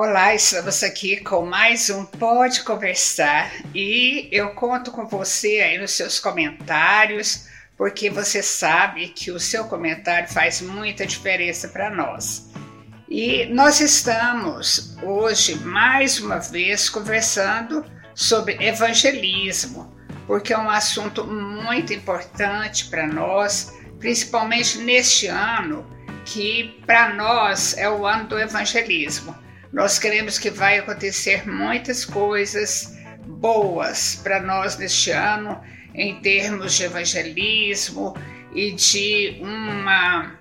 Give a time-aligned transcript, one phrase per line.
[0.00, 5.90] Olá, estamos aqui com mais um Pode Conversar e eu conto com você aí nos
[5.90, 12.48] seus comentários, porque você sabe que o seu comentário faz muita diferença para nós.
[13.08, 17.84] E nós estamos hoje mais uma vez conversando
[18.14, 19.92] sobre evangelismo,
[20.28, 25.84] porque é um assunto muito importante para nós, principalmente neste ano,
[26.24, 29.47] que para nós é o ano do evangelismo.
[29.72, 35.60] Nós queremos que vai acontecer muitas coisas boas para nós neste ano,
[35.94, 38.16] em termos de evangelismo
[38.54, 40.38] e de uma,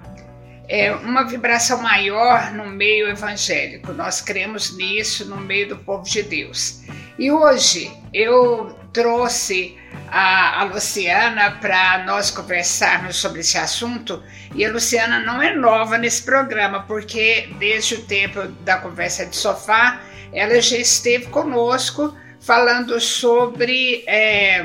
[0.69, 3.91] é, uma vibração maior no meio evangélico.
[3.91, 6.81] Nós cremos nisso no meio do povo de Deus.
[7.17, 9.77] E hoje eu trouxe
[10.09, 14.23] a, a Luciana para nós conversarmos sobre esse assunto.
[14.55, 19.35] E a Luciana não é nova nesse programa, porque desde o tempo da conversa de
[19.35, 19.99] sofá,
[20.31, 24.63] ela já esteve conosco falando sobre é,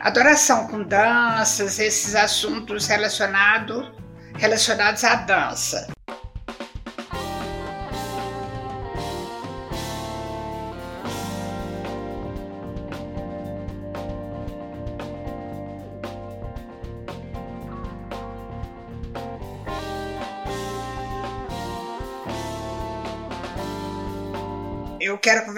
[0.00, 3.92] adoração com danças, esses assuntos relacionado,
[4.38, 5.92] relacionados à dança.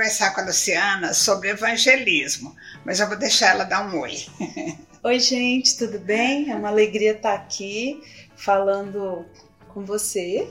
[0.05, 4.27] Conversar com a Luciana sobre evangelismo, mas eu vou deixar ela dar um oi.
[5.03, 6.51] Oi, gente, tudo bem?
[6.51, 8.03] É uma alegria estar aqui
[8.37, 9.25] falando
[9.69, 10.47] com você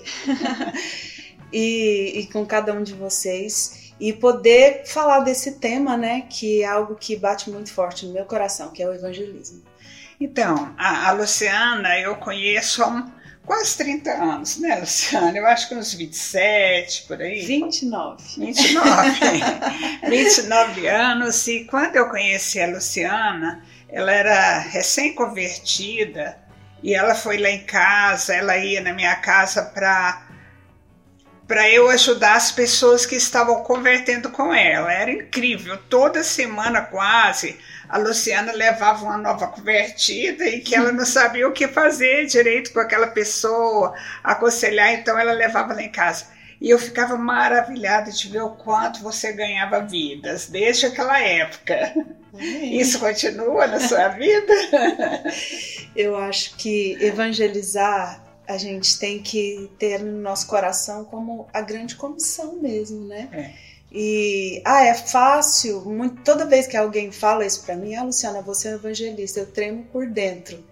[1.53, 6.65] e, e, com cada um de vocês e poder falar desse tema, né, que é
[6.65, 9.61] algo que bate muito forte no meu coração, que é o evangelismo.
[10.19, 13.05] Então, a, a Luciana eu conheço há um
[13.45, 15.37] quase 30 anos, né, Luciana?
[15.37, 17.45] Eu acho que uns 27, por aí.
[17.45, 18.23] 29.
[18.37, 19.11] 29.
[20.09, 21.47] 29 anos.
[21.47, 26.37] E quando eu conheci a Luciana, ela era recém-convertida
[26.81, 30.22] e ela foi lá em casa, ela ia na minha casa para
[31.47, 34.91] para eu ajudar as pessoas que estavam convertendo com ela.
[34.91, 35.77] Era incrível.
[35.89, 37.57] Toda semana quase
[37.89, 42.73] a Luciana levava uma nova convertida e que ela não sabia o que fazer direito
[42.73, 43.93] com aquela pessoa,
[44.23, 46.25] aconselhar, então ela levava lá em casa.
[46.59, 51.93] E eu ficava maravilhada de ver o quanto você ganhava vidas desde aquela época.
[52.39, 54.53] Isso continua na sua vida?
[55.95, 61.95] Eu acho que evangelizar a gente tem que ter no nosso coração como a grande
[61.95, 63.29] comissão mesmo, né?
[63.31, 63.73] É.
[63.91, 65.81] E, ah, é fácil.
[65.85, 69.45] Muito, toda vez que alguém fala isso para mim, ah, Luciana, você é evangelista, eu
[69.45, 70.63] tremo por dentro.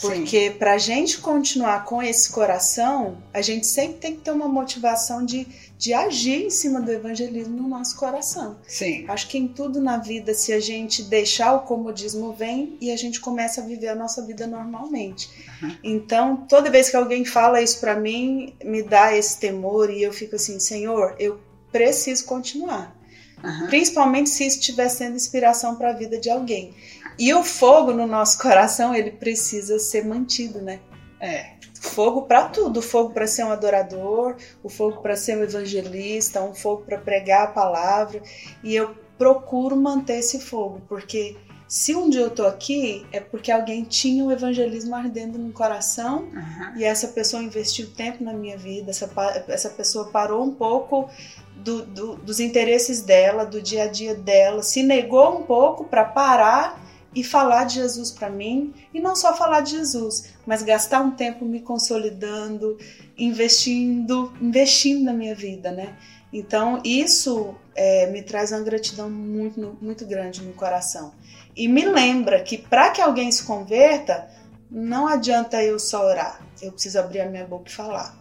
[0.00, 4.46] Porque para a gente continuar com esse coração, a gente sempre tem que ter uma
[4.46, 5.46] motivação de,
[5.78, 8.58] de agir em cima do evangelismo no nosso coração.
[8.68, 9.06] Sim.
[9.08, 12.96] Acho que em tudo na vida, se a gente deixar o comodismo vem e a
[12.96, 15.30] gente começa a viver a nossa vida normalmente.
[15.62, 15.76] Uhum.
[15.82, 20.12] Então, toda vez que alguém fala isso para mim, me dá esse temor e eu
[20.12, 21.40] fico assim, Senhor, eu
[21.72, 22.94] preciso continuar.
[23.42, 23.66] Uhum.
[23.68, 26.74] Principalmente se isso estiver sendo inspiração para a vida de alguém.
[27.18, 30.80] E o fogo no nosso coração, ele precisa ser mantido, né?
[31.20, 31.56] É.
[31.80, 36.54] Fogo para tudo, fogo para ser um adorador, o fogo para ser um evangelista, um
[36.54, 38.22] fogo para pregar a palavra.
[38.62, 41.36] E eu procuro manter esse fogo, porque
[41.68, 46.28] se um dia eu tô aqui, é porque alguém tinha o evangelismo ardendo no coração
[46.32, 46.76] uhum.
[46.76, 49.10] e essa pessoa investiu tempo na minha vida, essa,
[49.48, 51.10] essa pessoa parou um pouco
[51.56, 56.04] do, do, dos interesses dela, do dia a dia dela, se negou um pouco para
[56.04, 56.85] parar
[57.16, 61.12] e falar de Jesus para mim, e não só falar de Jesus, mas gastar um
[61.12, 62.76] tempo me consolidando,
[63.16, 65.96] investindo, investindo na minha vida, né?
[66.30, 71.14] Então isso é, me traz uma gratidão muito, muito grande no coração
[71.56, 74.28] e me lembra que para que alguém se converta,
[74.70, 78.14] não adianta eu só orar, eu preciso abrir a minha boca e falar.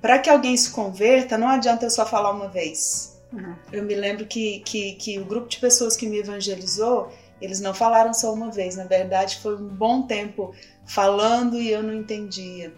[0.00, 3.20] Para que alguém se converta, não adianta eu só falar uma vez.
[3.30, 3.54] Uhum.
[3.70, 7.74] Eu me lembro que, que, que o grupo de pessoas que me evangelizou, eles não
[7.74, 10.54] falaram só uma vez, na verdade foi um bom tempo
[10.86, 12.72] falando e eu não entendia.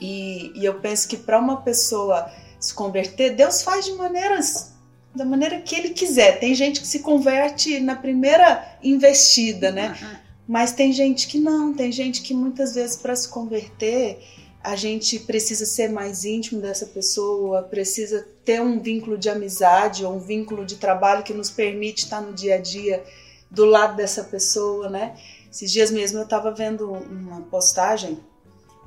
[0.00, 4.72] E, e eu penso que para uma pessoa se converter, Deus faz de maneiras
[5.14, 6.38] da maneira que ele quiser.
[6.38, 9.96] Tem gente que se converte na primeira investida, né?
[10.00, 10.16] Uhum.
[10.48, 14.18] Mas tem gente que não, tem gente que muitas vezes para se converter
[14.62, 20.14] a gente precisa ser mais íntimo dessa pessoa, precisa ter um vínculo de amizade ou
[20.14, 23.02] um vínculo de trabalho que nos permite estar no dia a dia
[23.52, 25.14] do lado dessa pessoa, né?
[25.50, 28.18] Esses dias mesmo eu estava vendo uma postagem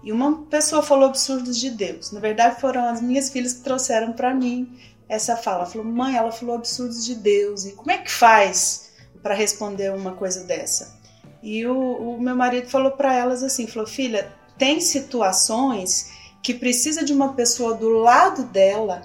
[0.04, 2.12] e uma pessoa falou absurdos de Deus.
[2.12, 4.78] Na verdade, foram as minhas filhas que trouxeram para mim
[5.08, 5.66] essa fala.
[5.66, 7.66] Falou, mãe, ela falou absurdos de Deus.
[7.66, 8.92] E como é que faz
[9.22, 11.00] para responder uma coisa dessa?
[11.42, 17.04] E o, o meu marido falou para elas assim, falou, filha, tem situações que precisa
[17.04, 19.02] de uma pessoa do lado dela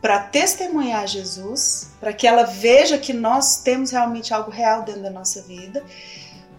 [0.00, 5.10] para testemunhar Jesus, para que ela veja que nós temos realmente algo real dentro da
[5.10, 5.84] nossa vida,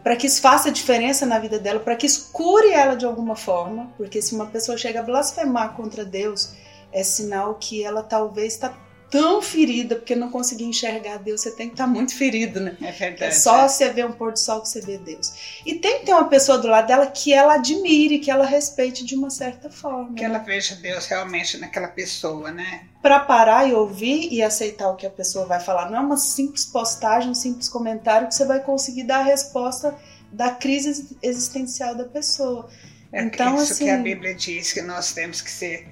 [0.04, 3.36] para que isso faça diferença na vida dela, para que isso cure ela de alguma
[3.36, 6.54] forma, porque se uma pessoa chega a blasfemar contra Deus,
[6.92, 8.74] é sinal que ela talvez está
[9.10, 12.78] tão ferida porque não conseguia enxergar Deus, você tem que estar tá muito ferido, né?
[12.82, 13.24] É verdade.
[13.26, 15.62] É só você ver um pôr do sol que você vê Deus.
[15.66, 19.04] E tem que ter uma pessoa do lado dela que ela admire, que ela respeite
[19.04, 20.14] de uma certa forma.
[20.14, 20.30] Que né?
[20.30, 22.86] ela veja Deus realmente naquela pessoa, né?
[23.02, 25.90] Para parar e ouvir e aceitar o que a pessoa vai falar.
[25.90, 29.96] Não é uma simples postagem, um simples comentário que você vai conseguir dar a resposta
[30.32, 32.70] da crise existencial da pessoa.
[33.12, 35.88] É então, isso assim, que a Bíblia diz que nós temos que ser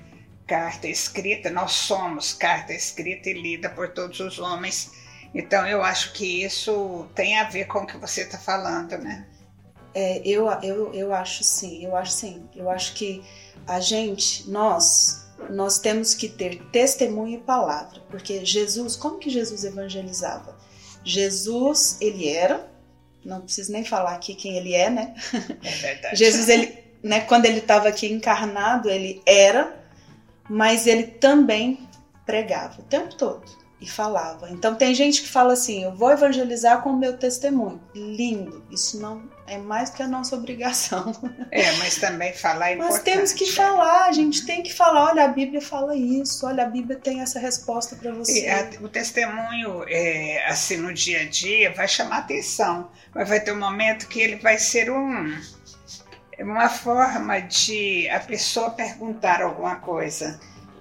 [0.48, 4.92] carta escrita, nós somos carta escrita e lida por todos os homens.
[5.36, 9.28] Então eu acho que isso tem a ver com o que você está falando, né?
[9.94, 12.48] É, eu, eu, eu acho sim, eu acho sim.
[12.56, 13.24] Eu acho que
[13.68, 18.02] a gente, nós, nós temos que ter testemunho e palavra.
[18.10, 20.58] Porque Jesus, como que Jesus evangelizava?
[21.04, 22.70] Jesus, ele era,
[23.26, 25.16] não preciso nem falar aqui quem ele é, né?
[25.64, 26.16] É verdade.
[26.18, 29.76] Jesus, ele, né, quando ele estava aqui encarnado, ele era
[30.50, 31.88] mas ele também
[32.26, 33.46] pregava o tempo todo
[33.80, 34.50] e falava.
[34.50, 37.82] Então tem gente que fala assim: eu vou evangelizar com o meu testemunho.
[37.94, 41.16] Lindo, isso não é mais que a nossa obrigação.
[41.52, 42.94] É, mas também falar é importante.
[42.94, 45.12] Nós temos que falar, a gente tem que falar.
[45.12, 48.48] Olha, a Bíblia fala isso, olha, a Bíblia tem essa resposta para você.
[48.48, 53.54] A, o testemunho, é, assim, no dia a dia, vai chamar atenção, mas vai ter
[53.54, 55.40] um momento que ele vai ser um
[56.44, 60.39] uma forma de a pessoa perguntar alguma coisa.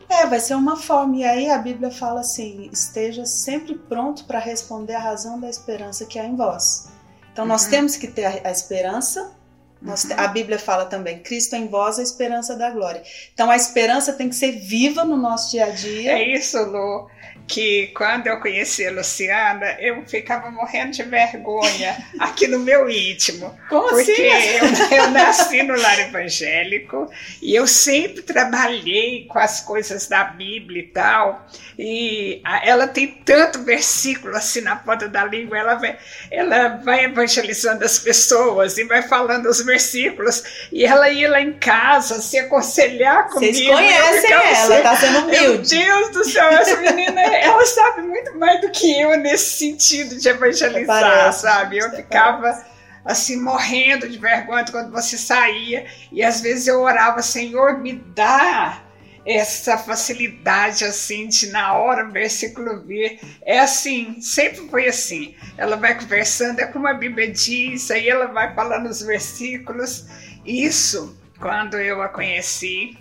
[0.08, 1.16] É, vai ser uma forma.
[1.16, 6.06] E aí a Bíblia fala assim: esteja sempre pronto para responder a razão da esperança
[6.06, 6.88] que há em vós.
[7.32, 7.50] Então uhum.
[7.50, 9.32] nós temos que ter a, a esperança.
[9.80, 10.10] Nós.
[10.10, 13.02] A Bíblia fala também: Cristo em vós, a esperança da glória.
[13.32, 16.12] Então a esperança tem que ser viva no nosso dia a dia.
[16.12, 17.08] É isso, Lu
[17.46, 23.56] que quando eu conheci a Luciana, eu ficava morrendo de vergonha aqui no meu íntimo.
[23.68, 24.94] Como porque assim?
[24.94, 30.82] eu, eu nasci no lar evangélico e eu sempre trabalhei com as coisas da Bíblia
[30.82, 31.46] e tal.
[31.78, 35.98] E ela tem tanto versículo assim na ponta da língua, ela vai,
[36.30, 40.42] ela vai evangelizando as pessoas e vai falando os versículos.
[40.72, 43.52] E ela ia lá em casa se aconselhar comigo.
[43.52, 45.76] Vocês conhecem ela, assim, tá sendo humilde.
[45.76, 50.16] Meu Deus do céu, essa menina ela sabe muito mais do que eu nesse sentido
[50.16, 51.78] de evangelizar, Parece, sabe?
[51.78, 52.64] Eu ficava
[53.04, 58.85] assim morrendo de vergonha quando você saía e às vezes eu orava, Senhor, me dá
[59.26, 63.18] essa facilidade assim de na hora o versículo vir.
[63.42, 65.34] É assim, sempre foi assim.
[65.58, 70.06] Ela vai conversando, é como a Bíblia diz, aí ela vai falando os versículos.
[70.44, 72.96] Isso, quando eu a conheci,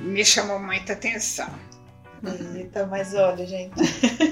[0.00, 1.50] me chamou muita atenção.
[2.54, 3.74] Eita, mas olha, gente.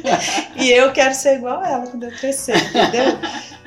[0.57, 3.19] e eu quero ser igual ela quando eu crescer, entendeu?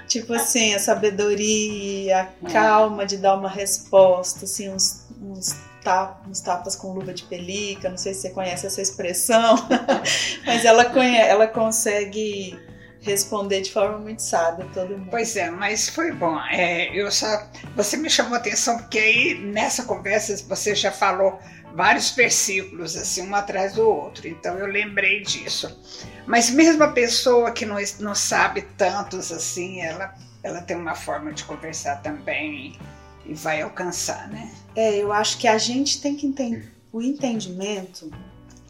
[0.07, 6.41] tipo assim, a sabedoria, a calma de dar uma resposta, assim, uns, uns, tapas, uns
[6.41, 9.55] tapas com luva de pelica, não sei se você conhece essa expressão,
[10.45, 12.57] mas ela, ela consegue
[13.01, 15.09] responder de forma muito sábia todo mundo.
[15.11, 16.39] Pois é, mas foi bom.
[16.49, 17.27] É, eu só,
[17.75, 21.37] você me chamou a atenção porque aí nessa conversa você já falou
[21.73, 24.27] vários versículos, assim, um atrás do outro.
[24.27, 25.79] Então eu lembrei disso.
[26.25, 31.33] Mas mesmo a pessoa que não, não sabe tantos assim, ela, ela tem uma forma
[31.33, 32.77] de conversar também
[33.25, 34.51] e vai alcançar, né?
[34.75, 38.11] É, eu acho que a gente tem que entender o entendimento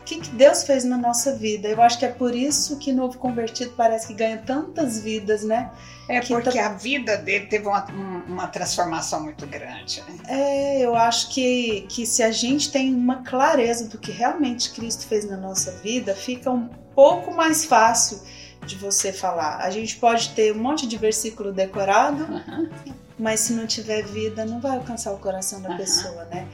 [0.04, 1.70] o que, que, Deus fez na nossa vida.
[1.70, 5.72] Eu acho que é por isso que novo convertido parece que ganha tantas vidas, né?
[6.10, 6.66] É que porque tá...
[6.66, 7.86] a vida dele teve uma,
[8.28, 10.02] uma transformação muito grande.
[10.02, 10.18] Né?
[10.28, 15.08] É, eu acho que, que se a gente tem uma clareza do que realmente Cristo
[15.08, 18.20] fez na nossa vida, fica um pouco mais fácil
[18.66, 19.60] de você falar.
[19.60, 22.70] A gente pode ter um monte de versículo decorado, uhum.
[23.18, 25.78] Mas se não tiver vida, não vai alcançar o coração da uhum.
[25.78, 26.48] pessoa, né?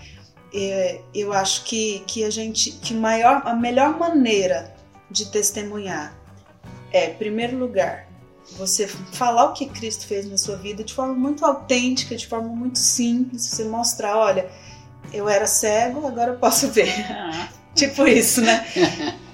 [0.54, 4.74] É, eu acho que, que a gente que maior, a melhor maneira
[5.10, 6.18] de testemunhar
[6.92, 8.08] é, em primeiro lugar,
[8.58, 12.50] você falar o que Cristo fez na sua vida de forma muito autêntica, de forma
[12.50, 14.50] muito simples, você mostrar, olha,
[15.14, 16.92] eu era cego, agora eu posso ver.
[17.76, 18.66] tipo isso, né?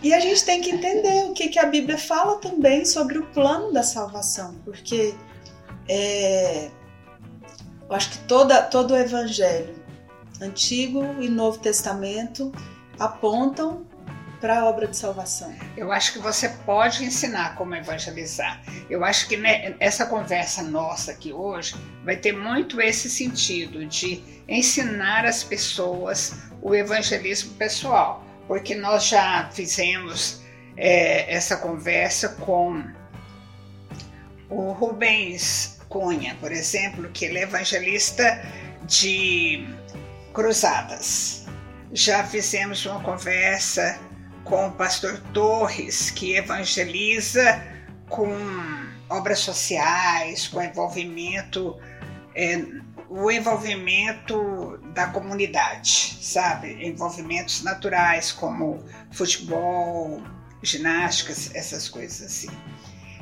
[0.03, 3.25] E a gente tem que entender o que, que a Bíblia fala também sobre o
[3.27, 5.15] plano da salvação, porque
[5.87, 6.69] é,
[7.89, 9.75] eu acho que toda, todo o evangelho
[10.41, 12.51] Antigo e Novo Testamento
[12.99, 13.85] apontam
[14.41, 15.53] para a obra de salvação.
[15.77, 18.61] Eu acho que você pode ensinar como evangelizar.
[18.89, 24.23] Eu acho que né, essa conversa nossa aqui hoje vai ter muito esse sentido de
[24.47, 30.41] ensinar as pessoas o evangelismo pessoal, porque nós já fizemos
[30.75, 32.83] é, essa conversa com
[34.49, 38.43] o Rubens Cunha, por exemplo, que ele é evangelista
[38.83, 39.65] de
[40.33, 41.45] cruzadas.
[41.93, 43.97] Já fizemos uma conversa
[44.43, 47.63] com o pastor Torres, que evangeliza
[48.09, 48.27] com
[49.09, 51.79] obras sociais, com envolvimento,
[52.35, 52.61] é,
[53.09, 56.73] o envolvimento da comunidade, sabe?
[56.85, 58.83] Envolvimentos naturais como
[59.13, 60.21] futebol,
[60.61, 62.74] ginásticas, essas coisas assim.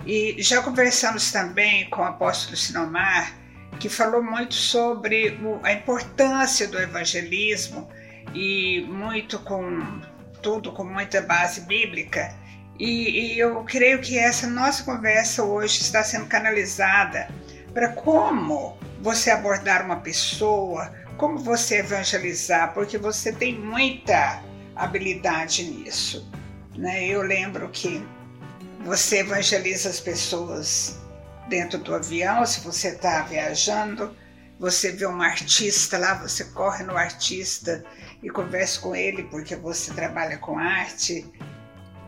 [0.06, 3.34] E já conversamos também com o apóstolo Sinomar,
[3.80, 7.90] que falou muito sobre a importância do evangelismo
[8.34, 10.02] e muito com
[10.42, 12.36] tudo com muita base bíblica.
[12.78, 17.30] E, e eu creio que essa nossa conversa hoje está sendo canalizada
[17.74, 24.42] para como você abordar uma pessoa, como você evangelizar, porque você tem muita
[24.76, 26.30] habilidade nisso.
[26.76, 27.08] Né?
[27.08, 28.06] Eu lembro que
[28.84, 30.98] você evangeliza as pessoas
[31.48, 34.16] dentro do avião, se você está viajando,
[34.60, 37.84] você vê um artista lá, você corre no artista
[38.22, 41.26] e conversa com ele porque você trabalha com arte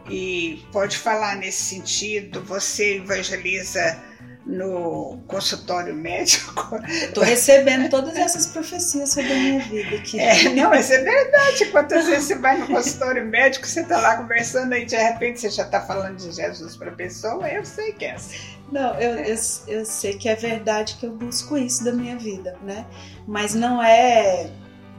[0.10, 2.42] e pode falar nesse sentido.
[2.44, 4.02] Você evangeliza
[4.46, 6.78] no consultório médico.
[6.88, 10.20] Estou recebendo todas essas profecias sobre a minha vida aqui.
[10.20, 11.66] É, não, mas é verdade.
[11.66, 15.50] Quantas vezes você vai no consultório médico, você está lá conversando e de repente você
[15.50, 18.38] já está falando de Jesus para a pessoa, eu sei que é assim.
[18.72, 19.36] Não, eu, eu,
[19.68, 22.86] eu sei que é verdade que eu busco isso da minha vida, né?
[23.28, 24.50] Mas não é.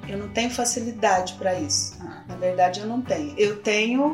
[0.09, 1.97] Eu não tenho facilidade para isso.
[2.01, 2.23] Ah.
[2.29, 3.35] Na verdade, eu não tenho.
[3.37, 4.13] Eu tenho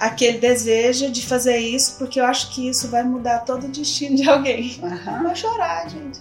[0.00, 4.16] aquele desejo de fazer isso porque eu acho que isso vai mudar todo o destino
[4.16, 4.80] de alguém.
[4.82, 5.22] Uhum.
[5.24, 6.20] Vou chorar, gente.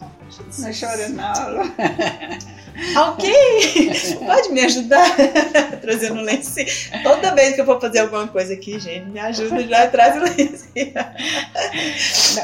[0.60, 1.34] Não chora não.
[2.96, 3.92] Alguém
[4.26, 5.16] pode me ajudar
[5.82, 6.68] trazendo lencinho?
[7.04, 10.20] Toda vez que eu for fazer alguma coisa aqui, gente, me ajuda já traz o
[10.20, 10.94] lencinho.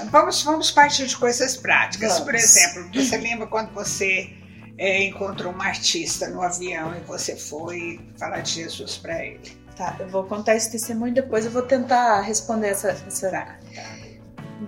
[0.11, 2.13] Vamos, vamos partir de coisas práticas.
[2.13, 2.25] Vamos.
[2.25, 4.29] Por exemplo, você lembra quando você
[4.77, 9.64] é, encontrou um artista no avião e você foi falar de Jesus para ele?
[9.75, 12.89] Tá, eu vou contar esse testemunho depois eu vou tentar responder essa.
[12.89, 13.29] essa...
[13.29, 13.83] Tá, tá.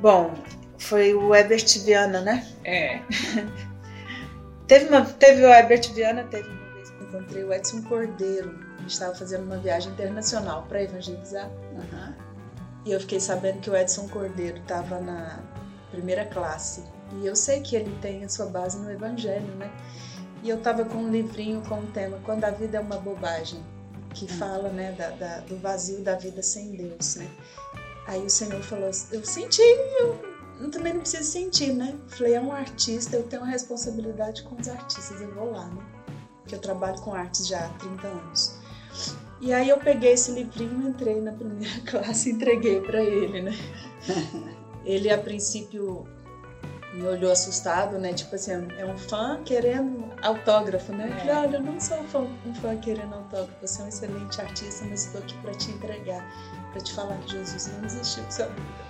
[0.01, 0.33] Bom,
[0.77, 2.45] foi o Herbert Viana, né?
[2.65, 2.99] É.
[4.67, 8.59] teve, uma, teve o Herbert Viana, teve uma vez que encontrei o Edson Cordeiro.
[8.75, 11.49] A gente estava fazendo uma viagem internacional para evangelizar.
[11.71, 12.13] Uhum.
[12.85, 15.39] E eu fiquei sabendo que o Edson Cordeiro estava na
[15.89, 16.83] primeira classe.
[17.21, 19.71] E eu sei que ele tem a sua base no Evangelho, né?
[20.43, 23.63] E eu estava com um livrinho com o tema Quando a Vida é uma Bobagem
[24.17, 27.29] que fala né, da, da, do vazio da vida sem Deus, né?
[28.07, 29.61] Aí o Senhor falou, eu senti,
[29.99, 30.19] eu,
[30.59, 31.95] eu também não preciso sentir, né?
[32.07, 35.83] Falei, é um artista, eu tenho uma responsabilidade com os artistas, eu vou lá, né?
[36.41, 38.55] Porque eu trabalho com artes já há 30 anos.
[39.39, 43.51] E aí eu peguei esse livrinho, entrei na primeira classe e entreguei para ele, né?
[44.85, 46.07] Ele a princípio
[46.93, 48.13] me olhou assustado, né?
[48.13, 51.09] Tipo assim, é um fã querendo autógrafo, né?
[51.09, 51.19] É.
[51.19, 54.41] falei, olha, eu não sou um fã, um fã querendo autógrafo, você é um excelente
[54.41, 56.25] artista, mas estou aqui para te entregar,
[56.71, 58.87] para te falar que Jesus não existiu em sua vida.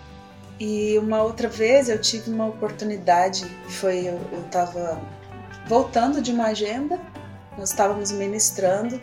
[0.60, 5.00] E uma outra vez eu tive uma oportunidade, foi eu, eu tava
[5.68, 7.00] voltando de uma agenda,
[7.58, 9.00] nós estávamos ministrando,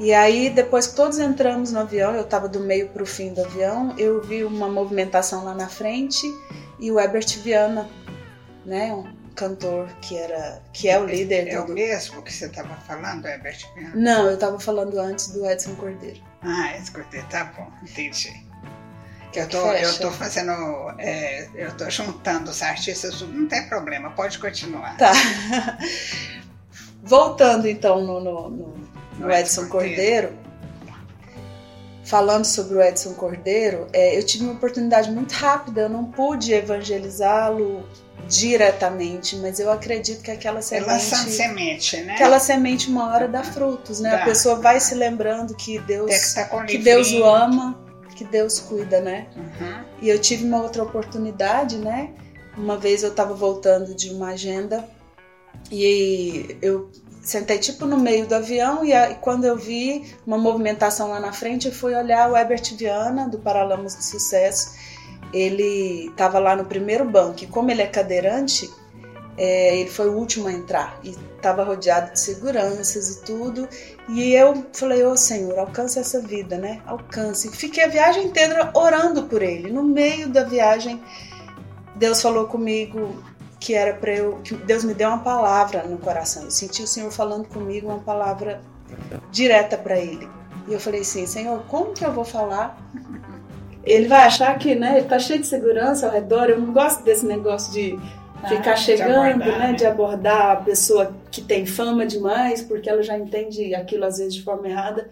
[0.00, 3.32] e aí depois que todos entramos no avião, eu estava do meio para o fim
[3.32, 6.26] do avião, eu vi uma movimentação lá na frente
[6.80, 7.88] e o Herbert Viana
[8.70, 8.94] né?
[8.94, 12.74] Um cantor que era que é o líder é, é o mesmo que você estava
[12.76, 13.96] falando, Herbert Viana?
[13.96, 16.20] Não, eu estava falando antes do Edson Cordeiro.
[16.40, 18.48] Ah, Edson Cordeiro, tá bom, entendi.
[19.32, 20.52] Que eu tô, eu tô fazendo,
[20.98, 24.96] é, eu tô juntando os artistas, não tem problema, pode continuar.
[24.96, 25.12] Tá.
[27.02, 28.74] Voltando então no, no, no,
[29.18, 30.28] no Edson, Edson Cordeiro.
[30.28, 30.50] Cordeiro
[32.10, 36.52] falando sobre o Edson Cordeiro, é, eu tive uma oportunidade muito rápida, eu não pude
[36.52, 37.84] evangelizá-lo
[38.28, 42.14] diretamente, mas eu acredito que aquela semente, semente né?
[42.14, 44.10] aquela semente uma hora dá frutos, né?
[44.10, 44.22] Dá.
[44.22, 47.78] A pessoa vai se lembrando que Deus, tá que Deus o ama,
[48.16, 49.26] que Deus cuida, né?
[49.36, 49.84] Uhum.
[50.02, 52.10] E eu tive uma outra oportunidade, né?
[52.56, 54.88] Uma vez eu estava voltando de uma agenda
[55.70, 56.90] e eu
[57.22, 61.20] sentei tipo no meio do avião e, a, e, quando eu vi uma movimentação lá
[61.20, 64.72] na frente, eu fui olhar o Herbert Viana do Paralamas de Sucesso
[65.32, 68.70] ele estava lá no primeiro banco e como ele é cadeirante,
[69.36, 73.68] é, ele foi o último a entrar e estava rodeado de seguranças e tudo.
[74.08, 76.82] E eu falei, ô oh, Senhor, alcance essa vida, né?
[76.84, 77.48] Alcance.
[77.50, 79.70] Fiquei a viagem inteira orando por ele.
[79.70, 81.02] No meio da viagem,
[81.96, 83.22] Deus falou comigo
[83.58, 86.44] que era para eu, Deus me deu uma palavra no coração.
[86.44, 88.60] Eu senti o Senhor falando comigo uma palavra
[89.30, 90.28] direta para ele.
[90.66, 92.78] E eu falei assim, Senhor, como que eu vou falar?
[93.84, 96.50] Ele vai achar que, né, ele tá cheio de segurança ao redor.
[96.50, 97.98] Eu não gosto desse negócio de
[98.48, 102.62] ficar ah, chegando, de abordar, né, né, de abordar a pessoa que tem fama demais,
[102.62, 105.08] porque ela já entende aquilo às vezes de forma errada.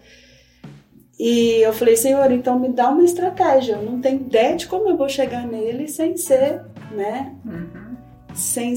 [1.19, 3.73] E eu falei, Senhor, então me dá uma estratégia.
[3.73, 6.61] Eu não tenho ideia de como eu vou chegar nele sem ser,
[6.91, 7.95] né, uhum.
[8.33, 8.73] sem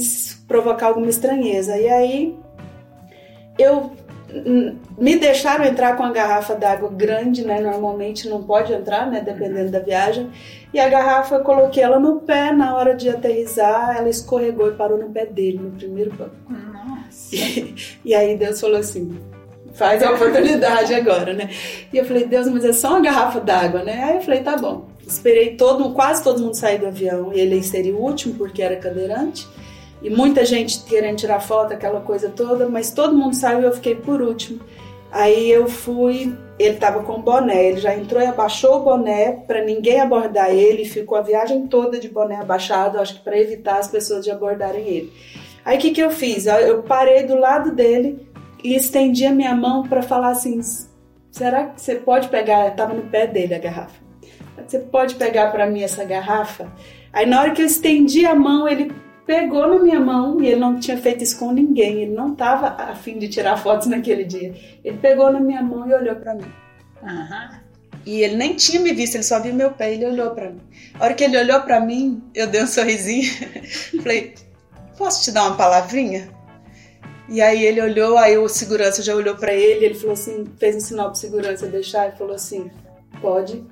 [0.48, 1.78] provocar alguma estranheza.
[1.78, 2.36] E aí
[3.58, 3.92] eu
[4.98, 7.60] me deixaram entrar com a garrafa d'água grande, né?
[7.60, 9.20] Normalmente não pode entrar, né?
[9.20, 10.30] Dependendo da viagem.
[10.72, 14.72] E a garrafa, eu coloquei ela no pé na hora de aterrizar, ela escorregou e
[14.72, 16.34] parou no pé dele, no primeiro banco.
[16.48, 17.34] Nossa.
[17.34, 17.74] E,
[18.04, 19.18] e aí Deus falou assim:
[19.74, 21.50] faz a oportunidade agora, né?
[21.92, 24.02] E eu falei, Deus, mas é só uma garrafa d'água, né?
[24.04, 24.88] Aí eu falei, tá bom.
[25.06, 28.76] Esperei todo, quase todo mundo sair do avião e ele seria o último porque era
[28.76, 29.46] cadeirante
[30.02, 33.72] e muita gente querendo tirar foto, aquela coisa toda, mas todo mundo saiu e eu
[33.72, 34.60] fiquei por último.
[35.12, 39.62] Aí eu fui, ele estava com boné, ele já entrou e abaixou o boné para
[39.62, 43.88] ninguém abordar ele, ficou a viagem toda de boné abaixado, acho que para evitar as
[43.88, 45.12] pessoas de abordarem ele.
[45.64, 46.46] Aí o que, que eu fiz?
[46.46, 48.26] Eu parei do lado dele
[48.64, 50.60] e estendi a minha mão para falar assim:
[51.30, 52.68] será que você pode pegar?
[52.68, 54.00] Estava no pé dele a garrafa.
[54.66, 56.72] Você pode pegar para mim essa garrafa?
[57.12, 58.92] Aí na hora que eu estendi a mão, ele
[59.26, 62.68] pegou na minha mão e ele não tinha feito isso com ninguém, ele não estava
[62.68, 64.54] afim de tirar fotos naquele dia.
[64.84, 66.52] Ele pegou na minha mão e olhou para mim.
[67.02, 67.62] Uhum.
[68.04, 70.50] E ele nem tinha me visto, ele só viu meu pé e ele olhou para
[70.50, 70.60] mim.
[70.98, 73.30] A hora que ele olhou para mim, eu dei um sorrisinho,
[74.02, 74.34] falei:
[74.98, 76.28] Posso te dar uma palavrinha?
[77.28, 80.76] E aí ele olhou, aí o segurança já olhou para ele, ele falou assim, fez
[80.76, 82.70] um sinal pro segurança deixar e falou assim:
[83.20, 83.64] Pode.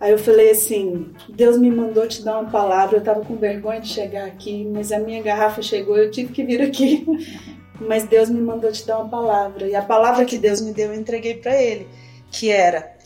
[0.00, 2.96] Aí eu falei assim: Deus me mandou te dar uma palavra.
[2.96, 6.44] Eu estava com vergonha de chegar aqui, mas a minha garrafa chegou, eu tive que
[6.44, 7.06] vir aqui.
[7.80, 9.66] Mas Deus me mandou te dar uma palavra.
[9.66, 11.88] E a palavra que Deus me deu eu entreguei para ele,
[12.30, 12.96] que era: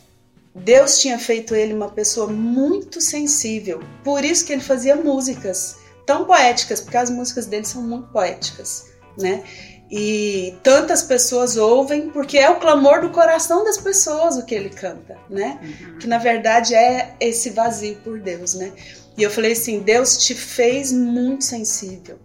[0.54, 3.80] Deus tinha feito ele uma pessoa muito sensível.
[4.04, 8.92] Por isso que ele fazia músicas tão poéticas, porque as músicas dele são muito poéticas,
[9.18, 9.44] né?
[9.90, 14.68] E tantas pessoas ouvem porque é o clamor do coração das pessoas o que ele
[14.68, 15.58] canta, né?
[15.62, 15.98] Uhum.
[15.98, 18.72] Que na verdade é esse vazio por Deus, né?
[19.16, 22.18] E eu falei assim: Deus te fez muito sensível.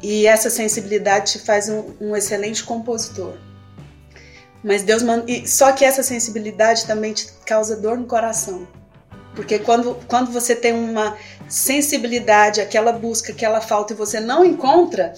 [0.00, 3.34] E essa sensibilidade te faz um, um excelente compositor.
[4.62, 5.26] Mas Deus manda.
[5.46, 8.66] Só que essa sensibilidade também te causa dor no coração.
[9.34, 11.16] Porque quando, quando você tem uma
[11.48, 15.14] sensibilidade, aquela busca, aquela falta e você não encontra,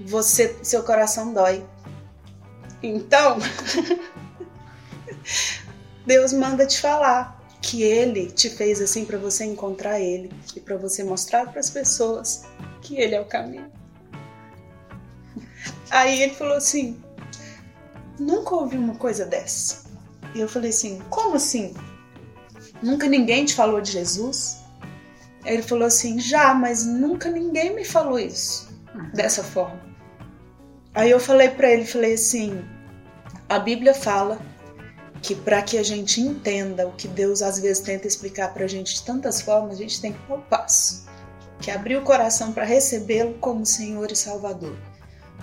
[0.00, 1.64] você, seu coração dói.
[2.82, 3.38] Então,
[6.06, 10.76] Deus manda te falar que ele te fez assim para você encontrar ele e para
[10.76, 12.44] você mostrar para as pessoas
[12.82, 13.72] que ele é o caminho.
[15.90, 17.02] Aí ele falou assim:
[18.18, 19.84] Nunca ouvi uma coisa dessa.
[20.34, 21.74] E eu falei assim: Como assim?
[22.82, 24.58] Nunca ninguém te falou de Jesus?
[25.44, 28.68] Ele falou assim: Já, mas nunca ninguém me falou isso
[29.14, 29.83] dessa forma.
[30.94, 32.64] Aí eu falei para ele, falei assim,
[33.48, 34.38] a Bíblia fala
[35.20, 38.68] que para que a gente entenda o que Deus às vezes tenta explicar para a
[38.68, 41.06] gente de tantas formas, a gente tem que dar o passo,
[41.60, 44.76] que é abrir o coração para recebê-lo como Senhor e Salvador.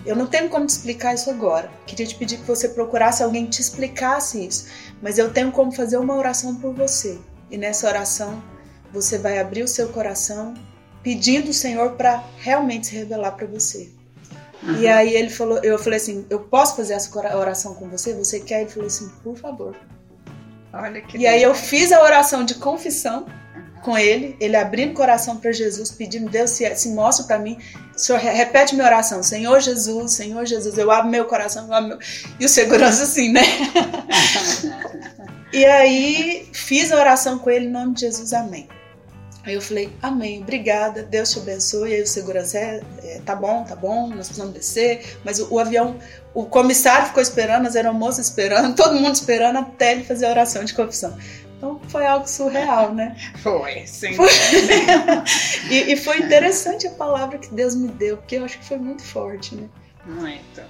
[0.06, 1.70] Eu não tenho como te explicar isso agora.
[1.86, 4.68] Queria te pedir que você procurasse alguém que te explicasse isso,
[5.02, 7.20] mas eu tenho como fazer uma oração por você.
[7.50, 8.42] E nessa oração
[8.94, 10.54] você vai abrir o seu coração
[11.04, 13.92] pedindo o Senhor para realmente se revelar para você.
[14.63, 14.76] Uhum.
[14.78, 18.13] E aí ele falou, eu falei assim, eu posso fazer essa oração com você?
[18.13, 18.62] Você quer?
[18.62, 19.76] Ele falou assim, por favor.
[20.74, 21.17] Olha que.
[21.17, 23.26] E aí eu fiz a oração de confissão
[23.82, 27.58] com ele, ele abrindo o coração para Jesus, pedindo Deus se, se mostra para mim.
[27.95, 32.00] Senhor repete minha oração, Senhor Jesus, Senhor Jesus, eu abro meu coração, eu abro meu...
[32.39, 33.41] e o segurança assim, né?
[35.52, 38.67] e aí fiz a oração com ele em nome de Jesus, amém.
[39.43, 41.95] Aí eu falei, amém, obrigada, Deus te abençoe.
[41.95, 45.17] Aí o segurança, é, é, tá bom, tá bom, nós precisamos descer.
[45.23, 45.97] Mas o, o, avião,
[46.34, 50.63] o comissário ficou esperando, as aeromoças esperando, todo mundo esperando até ele fazer a oração
[50.63, 51.17] de confissão.
[51.58, 53.15] Então foi algo surreal, né?
[53.38, 54.15] Foi, sim.
[54.15, 54.30] Foi.
[55.69, 58.77] e, e, foi interessante a palavra que Deus me deu, porque eu acho que foi
[58.77, 59.69] muito forte, né?
[60.04, 60.62] Muito.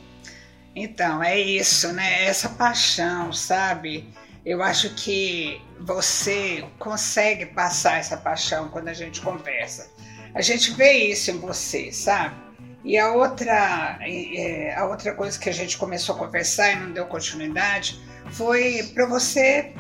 [0.76, 2.26] Então, é isso, né?
[2.26, 4.10] Essa paixão, sabe?
[4.46, 9.92] Eu acho que você consegue passar essa paixão quando a gente conversa.
[10.34, 12.36] A gente vê isso em você, sabe?
[12.84, 16.92] E a outra, é, a outra coisa que a gente começou a conversar e não
[16.92, 18.02] deu continuidade
[18.32, 19.74] foi para você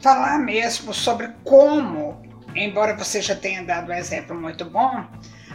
[0.00, 2.20] falar mesmo sobre como,
[2.54, 5.06] embora você já tenha dado um exemplo muito bom,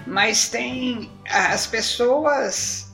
[0.07, 2.86] mas tem as pessoas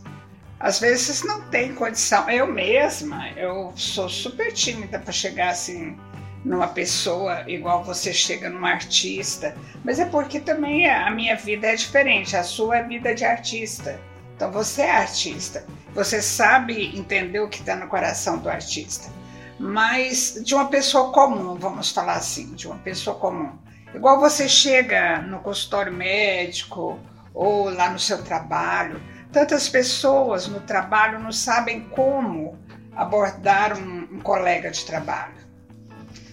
[0.64, 2.30] às vezes não têm condição.
[2.30, 5.98] Eu mesma, eu sou super tímida para chegar assim
[6.46, 11.76] numa pessoa igual você chega num artista, mas é porque também a minha vida é
[11.76, 14.00] diferente, a sua é vida de artista.
[14.36, 19.12] Então você é artista, você sabe entender o que está no coração do artista.
[19.60, 23.52] Mas de uma pessoa comum, vamos falar assim, de uma pessoa comum.
[23.94, 26.98] Igual você chega no consultório médico
[27.34, 29.02] ou lá no seu trabalho,
[29.34, 32.58] tantas pessoas no trabalho não sabem como
[32.96, 35.34] abordar um, um colega de trabalho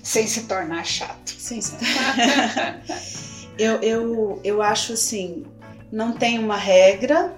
[0.03, 1.31] sem se tornar chato.
[1.31, 1.77] Sim, sim.
[3.59, 5.45] eu, eu, eu acho assim,
[5.91, 7.33] não tem uma regra,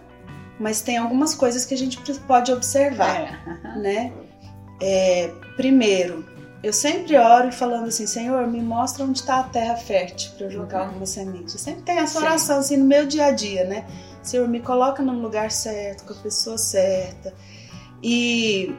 [0.58, 3.78] mas tem algumas coisas que a gente pode observar, é.
[3.78, 4.12] né?
[4.80, 6.24] É, primeiro,
[6.62, 10.50] eu sempre oro falando assim, Senhor, me mostra onde está a terra fértil para eu
[10.50, 10.86] jogar uhum.
[10.86, 11.54] alguma semente.
[11.54, 13.84] Eu sempre tenho essa oração assim no meu dia a dia, né?
[14.22, 17.34] Senhor, me coloca no lugar certo, com a pessoa certa.
[18.02, 18.74] E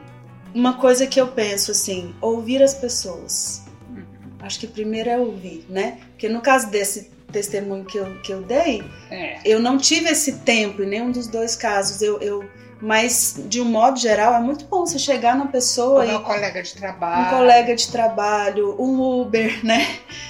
[0.54, 3.64] uma coisa que eu penso assim, ouvir as pessoas.
[3.90, 4.04] Uhum.
[4.42, 6.00] Acho que primeiro é ouvir, né?
[6.12, 9.40] Porque no caso desse testemunho que eu, que eu dei, é.
[9.44, 12.02] eu não tive esse tempo em nenhum dos dois casos.
[12.02, 12.48] Eu, eu
[12.84, 16.06] mas, de um modo geral, é muito bom você chegar na pessoa.
[16.06, 17.26] e, um colega de trabalho.
[17.26, 19.88] Um colega de trabalho, um Uber, né?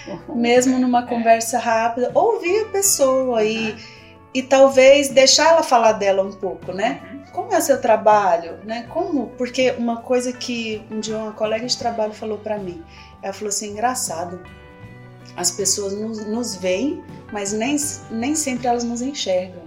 [0.08, 0.36] Uhum.
[0.38, 1.08] Mesmo numa é.
[1.08, 2.12] conversa rápida.
[2.14, 3.44] Ouvir a pessoa uhum.
[3.44, 3.76] e,
[4.34, 7.02] e talvez deixar ela falar dela um pouco, né?
[7.12, 7.24] Uhum.
[7.32, 8.58] Como é o seu trabalho?
[8.64, 8.88] Né?
[8.90, 9.28] Como?
[9.38, 12.84] Porque uma coisa que um dia uma colega de trabalho falou para mim.
[13.22, 14.42] Ela falou assim: engraçado.
[15.36, 17.76] As pessoas nos, nos veem, mas nem,
[18.12, 19.64] nem sempre elas nos enxergam.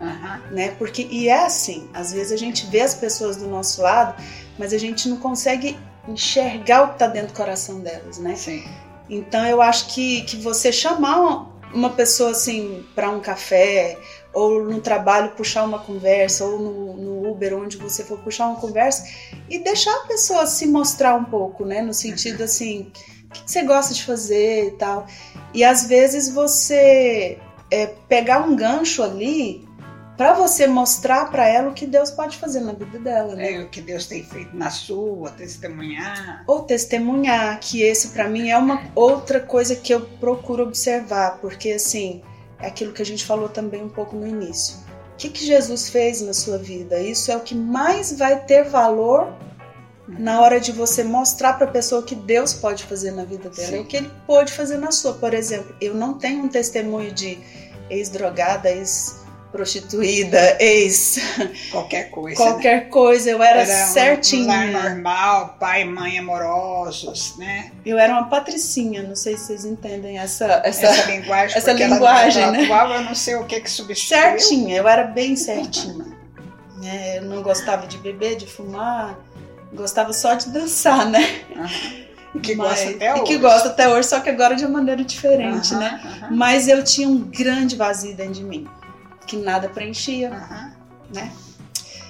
[0.00, 0.54] Uhum.
[0.54, 0.70] Né?
[0.78, 4.22] Porque, e é assim, às vezes a gente vê as pessoas do nosso lado,
[4.58, 5.78] mas a gente não consegue
[6.08, 8.36] enxergar o que está dentro do coração delas, né?
[8.36, 8.64] Sim.
[9.08, 13.98] Então eu acho que, que você chamar uma, pessoa assim para um café,
[14.32, 18.60] ou no trabalho puxar uma conversa, ou no, no, Uber, onde você for puxar uma
[18.60, 19.04] conversa,
[19.48, 21.82] e deixar a pessoa se mostrar um pouco, né?
[21.82, 22.92] No sentido assim,
[23.24, 25.06] o que você gosta de fazer e tal.
[25.52, 27.38] E às vezes você
[27.70, 29.65] é, pegar um gancho ali
[30.16, 33.52] para você mostrar para ela o que Deus pode fazer na vida dela, né?
[33.52, 36.42] É, o que Deus tem feito na sua, testemunhar.
[36.46, 41.72] Ou testemunhar, que esse para mim é uma outra coisa que eu procuro observar, porque
[41.72, 42.22] assim,
[42.60, 44.76] é aquilo que a gente falou também um pouco no início.
[45.12, 46.98] O que, que Jesus fez na sua vida?
[47.00, 49.32] Isso é o que mais vai ter valor
[50.08, 53.48] na hora de você mostrar para a pessoa o que Deus pode fazer na vida
[53.50, 53.80] dela, Sim.
[53.80, 55.14] o que ele pode fazer na sua.
[55.14, 57.38] Por exemplo, eu não tenho um testemunho de
[57.90, 59.25] ex-drogada, ex
[59.56, 61.18] prostituída, ex.
[61.72, 62.36] Qualquer coisa.
[62.36, 62.90] Qualquer né?
[62.90, 64.44] coisa, eu era, era certinha.
[64.44, 67.72] Um lar normal, pai e mãe amorosos, né?
[67.84, 71.56] Eu era uma patricinha, não sei se vocês entendem essa, essa, essa linguagem.
[71.56, 72.64] Essa linguagem, né?
[72.64, 74.22] Atual, eu não sei o que que substituiu.
[74.22, 76.04] Certinha, eu era bem certinha.
[76.84, 79.18] é, eu não gostava de beber, de fumar,
[79.72, 81.40] gostava só de dançar, né?
[81.56, 82.40] Uhum.
[82.42, 83.22] Que Mas, gosta até hoje.
[83.22, 86.00] E que gosta até hoje, só que agora de uma maneira diferente, uhum, né?
[86.04, 86.36] Uhum.
[86.36, 88.68] Mas eu tinha um grande vazio dentro de mim
[89.26, 90.70] que nada preenchia, uhum.
[91.14, 91.32] né?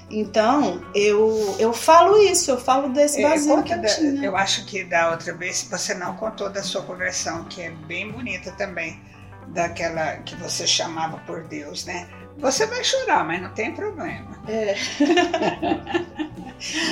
[0.08, 4.24] Então, eu, eu falo isso, eu falo desse é, vazio que eu da, tinha.
[4.24, 8.12] Eu acho que da outra vez você não contou da sua conversão, que é bem
[8.12, 9.00] bonita também,
[9.48, 12.06] daquela que você chamava por Deus, né?
[12.38, 14.30] Você vai chorar, mas não tem problema.
[14.46, 14.76] É.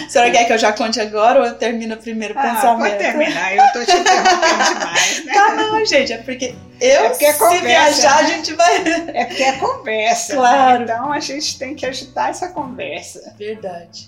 [0.04, 2.90] A senhora quer que eu já conte agora ou eu termino primeiro o ah, pensamento?
[2.90, 5.32] Pode terminar, eu tô te interrompendo demais, né?
[5.34, 8.28] Tá, não, gente, é porque eu, é porque é conversa, se viajar, né?
[8.28, 8.76] a gente vai...
[9.14, 10.38] É porque é conversa, né?
[10.38, 10.78] claro.
[10.78, 10.84] Né?
[10.84, 13.34] Então a gente tem que agitar essa conversa.
[13.38, 14.06] Verdade.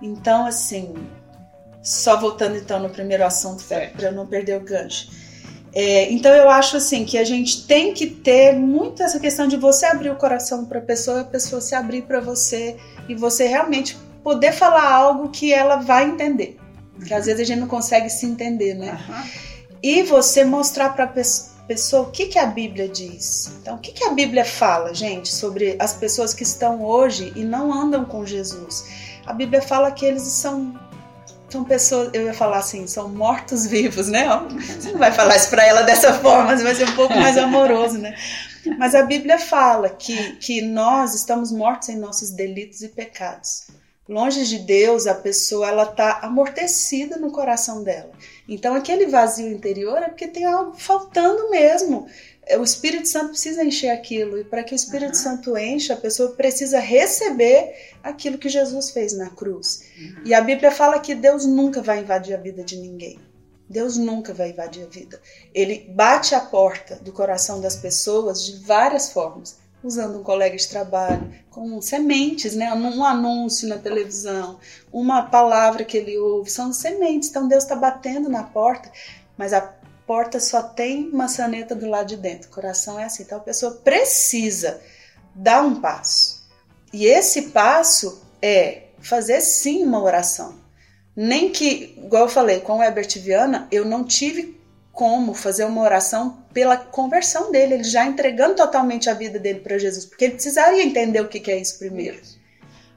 [0.00, 0.94] Então, assim,
[1.82, 5.08] só voltando então no primeiro assunto, para eu não perder o gancho.
[5.72, 9.58] É, então eu acho assim que a gente tem que ter muito essa questão de
[9.58, 12.76] você abrir o coração para a pessoa, a pessoa se abrir para você
[13.08, 16.56] e você realmente poder falar algo que ela vai entender.
[16.94, 18.98] Porque às vezes a gente não consegue se entender, né?
[19.06, 19.22] Uhum.
[19.82, 21.55] E você mostrar para a pessoa
[22.02, 23.50] o que, que a Bíblia diz.
[23.60, 27.42] Então, o que, que a Bíblia fala, gente, sobre as pessoas que estão hoje e
[27.42, 28.86] não andam com Jesus?
[29.26, 30.74] A Bíblia fala que eles são
[31.48, 34.26] são pessoas, eu ia falar assim, são mortos-vivos, né?
[34.78, 37.38] Você não vai falar isso para ela dessa forma, mas vai ser um pouco mais
[37.38, 38.16] amoroso, né?
[38.78, 43.66] Mas a Bíblia fala que, que nós estamos mortos em nossos delitos e pecados.
[44.08, 48.12] Longe de Deus, a pessoa ela tá amortecida no coração dela.
[48.48, 52.06] Então aquele vazio interior é porque tem algo faltando mesmo.
[52.56, 54.38] o Espírito Santo precisa encher aquilo.
[54.38, 55.22] E para que o Espírito uhum.
[55.22, 59.82] Santo encha, a pessoa precisa receber aquilo que Jesus fez na cruz.
[59.98, 60.22] Uhum.
[60.24, 63.18] E a Bíblia fala que Deus nunca vai invadir a vida de ninguém.
[63.68, 65.20] Deus nunca vai invadir a vida.
[65.52, 70.68] Ele bate a porta do coração das pessoas de várias formas, usando um colega de
[70.68, 72.72] trabalho, com sementes, né?
[72.72, 74.58] Um anúncio na televisão,
[74.92, 77.28] uma palavra que ele ouve, são sementes.
[77.28, 78.90] Então Deus está batendo na porta,
[79.36, 79.74] mas a
[80.06, 82.48] porta só tem maçaneta do lado de dentro.
[82.48, 83.22] O coração é assim.
[83.22, 84.80] Então a pessoa precisa
[85.34, 86.44] dar um passo.
[86.92, 90.66] E esse passo é fazer sim uma oração
[91.16, 94.55] nem que, igual eu falei, com o Herbert Viana, eu não tive
[94.96, 99.76] como fazer uma oração pela conversão dele, ele já entregando totalmente a vida dele para
[99.76, 102.18] Jesus, porque ele precisaria entender o que é isso primeiro.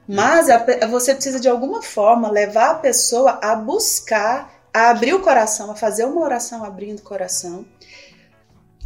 [0.08, 0.46] Mas
[0.88, 5.76] você precisa de alguma forma levar a pessoa a buscar, a abrir o coração, a
[5.76, 7.66] fazer uma oração abrindo o coração.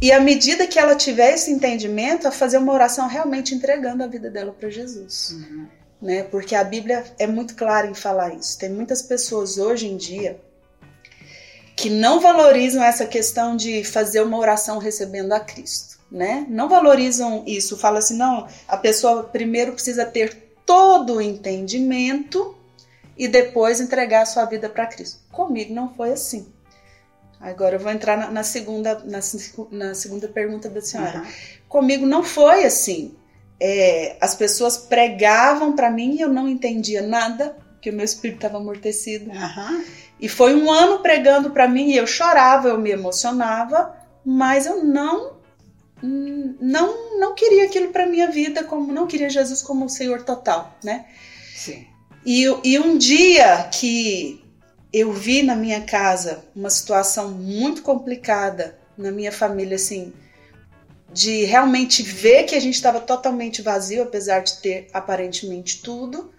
[0.01, 4.07] E à medida que ela tiver esse entendimento, a fazer uma oração realmente entregando a
[4.07, 5.29] vida dela para Jesus.
[5.31, 5.67] Uhum
[6.01, 6.23] né?
[6.23, 8.57] Porque a Bíblia é muito clara em falar isso.
[8.59, 10.39] Tem muitas pessoas hoje em dia
[11.75, 16.45] que não valorizam essa questão de fazer uma oração recebendo a Cristo, né?
[16.49, 17.77] Não valorizam isso.
[17.77, 22.55] Fala assim, não, a pessoa primeiro precisa ter todo o entendimento
[23.17, 25.19] e depois entregar a sua vida para Cristo.
[25.31, 26.47] Comigo não foi assim.
[27.39, 29.19] Agora eu vou entrar na, na segunda, na,
[29.71, 31.19] na, segunda pergunta da senhora.
[31.19, 31.25] Uhum.
[31.67, 33.15] Comigo não foi assim
[33.59, 38.37] é, as pessoas pregavam para mim e eu não entendia nada, que o meu espírito
[38.37, 39.29] estava amortecido.
[39.31, 39.85] Uhum.
[40.19, 44.83] E foi um ano pregando para mim e eu chorava, eu me emocionava, mas eu
[44.83, 45.35] não
[46.01, 50.77] não não queria aquilo para minha vida, como não queria Jesus como o Senhor total,
[50.83, 51.05] né?
[51.55, 51.87] Sim.
[52.25, 54.43] E, e um dia que
[54.91, 60.13] eu vi na minha casa uma situação muito complicada na minha família, assim,
[61.13, 66.31] de realmente ver que a gente estava totalmente vazio, apesar de ter aparentemente tudo,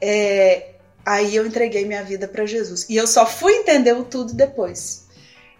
[0.00, 0.73] é,
[1.04, 2.86] aí eu entreguei minha vida para Jesus.
[2.88, 5.06] E eu só fui entender o tudo depois.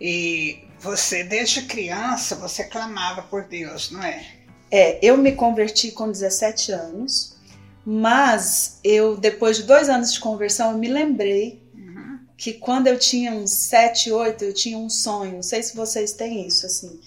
[0.01, 4.25] E você, desde criança, você clamava por Deus, não é?
[4.71, 7.37] É, eu me converti com 17 anos,
[7.87, 12.19] mas eu, depois de dois anos de conversão, eu me lembrei uhum.
[12.37, 15.35] que quando eu tinha uns 7, 8, eu tinha um sonho.
[15.35, 17.01] Não sei se vocês têm isso, assim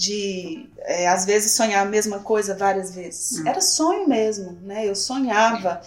[0.00, 3.38] de é, às vezes sonhar a mesma coisa várias vezes.
[3.38, 3.46] Hum.
[3.46, 4.88] Era sonho mesmo, né?
[4.88, 5.82] Eu sonhava,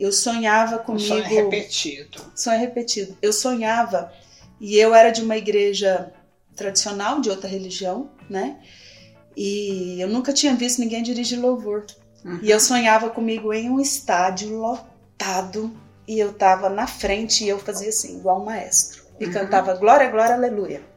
[0.00, 1.06] eu sonhava comigo.
[1.06, 2.32] Sonho repetido.
[2.34, 3.16] Sonho repetido.
[3.20, 4.12] Eu sonhava
[4.60, 6.12] e eu era de uma igreja
[6.56, 8.58] tradicional de outra religião, né?
[9.36, 11.86] E eu nunca tinha visto ninguém dirigir louvor.
[12.24, 12.40] Uhum.
[12.42, 15.70] E eu sonhava comigo em um estádio lotado
[16.08, 19.04] e eu tava na frente e eu fazia assim, igual um maestro.
[19.20, 19.32] E uhum.
[19.32, 20.90] cantava glória, glória, aleluia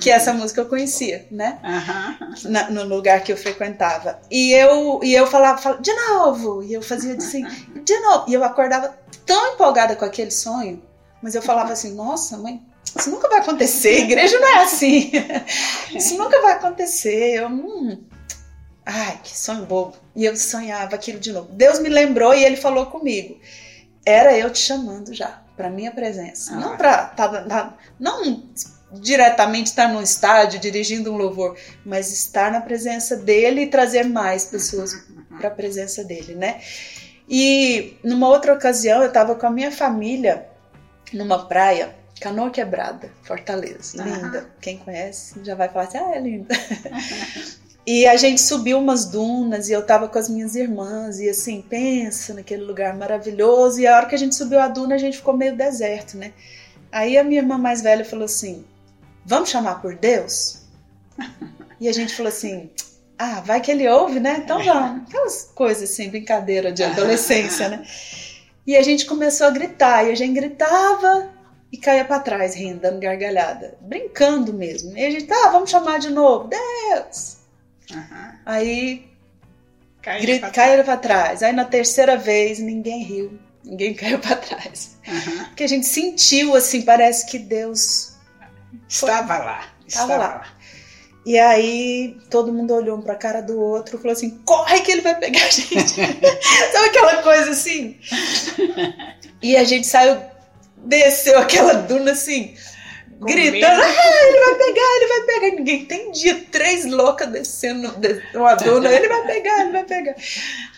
[0.00, 1.58] que essa música eu conhecia, né?
[1.62, 2.50] Uhum.
[2.50, 4.18] Na, no lugar que eu frequentava.
[4.30, 6.62] E eu, e eu falava, falava, de novo!
[6.62, 7.44] E eu fazia assim,
[7.84, 8.24] de novo!
[8.28, 10.82] E eu acordava tão empolgada com aquele sonho,
[11.22, 12.62] mas eu falava assim, nossa, mãe,
[12.96, 15.12] isso nunca vai acontecer, igreja não é assim.
[15.94, 17.36] Isso nunca vai acontecer.
[17.36, 18.04] Eu hum,
[18.84, 19.96] Ai, que sonho bobo.
[20.16, 21.48] E eu sonhava aquilo de novo.
[21.52, 23.38] Deus me lembrou e ele falou comigo.
[24.04, 26.52] Era eu te chamando já, para minha presença.
[26.52, 26.56] Ah.
[26.56, 28.42] Não para tá, tá, não
[28.92, 34.44] diretamente estar no estádio dirigindo um louvor, mas estar na presença dele e trazer mais
[34.44, 34.92] pessoas
[35.38, 36.60] para a presença dele, né?
[37.28, 40.46] E numa outra ocasião eu estava com a minha família
[41.12, 44.50] numa praia, Canoa Quebrada, Fortaleza, linda.
[44.60, 46.54] Quem conhece já vai falar assim, ah, é linda.
[47.86, 51.62] E a gente subiu umas dunas e eu tava com as minhas irmãs e assim,
[51.62, 53.80] pensa naquele lugar maravilhoso.
[53.80, 56.32] E a hora que a gente subiu a duna, a gente ficou meio deserto, né?
[56.92, 58.64] Aí a minha irmã mais velha falou assim:
[59.30, 60.58] vamos chamar por Deus?
[61.80, 62.68] E a gente falou assim,
[63.16, 64.42] ah, vai que ele ouve, né?
[64.44, 65.02] Então vamos.
[65.08, 67.86] Aquelas coisas assim, brincadeira de adolescência, né?
[68.66, 71.30] E a gente começou a gritar, e a gente gritava
[71.70, 74.98] e caía para trás, rindo, dando gargalhada, brincando mesmo.
[74.98, 77.36] E a gente, ah, vamos chamar de novo, Deus!
[77.92, 78.32] Uhum.
[78.44, 79.08] Aí
[80.02, 81.42] caíram para trás.
[81.44, 84.96] Aí na terceira vez ninguém riu, ninguém caiu para trás.
[85.06, 85.44] Uhum.
[85.44, 88.09] Porque a gente sentiu assim, parece que Deus
[88.88, 89.64] Estava lá.
[89.86, 90.26] Estava, lá.
[90.28, 90.60] lá.
[91.24, 94.90] E aí todo mundo olhou um pra cara do outro e falou assim: corre que
[94.90, 95.94] ele vai pegar a gente.
[96.72, 97.98] Sabe aquela coisa assim?
[99.42, 100.20] E a gente saiu,
[100.78, 102.54] desceu aquela duna assim,
[103.20, 105.56] Com gritando: ah, ele vai pegar, ele vai pegar.
[105.56, 106.46] ninguém entendia.
[106.50, 107.94] Três loucas descendo
[108.34, 110.14] uma duna, ele vai pegar, ele vai pegar.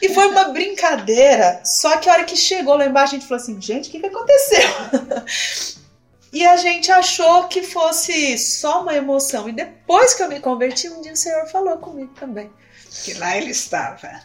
[0.02, 1.60] E foi uma brincadeira.
[1.64, 4.00] Só que a hora que chegou lá embaixo, a gente falou assim: gente, o que,
[4.00, 4.68] que aconteceu?
[6.32, 9.48] E a gente achou que fosse só uma emoção.
[9.48, 12.50] E depois que eu me converti, um dia o Senhor falou comigo também.
[13.04, 14.20] Que lá ele estava.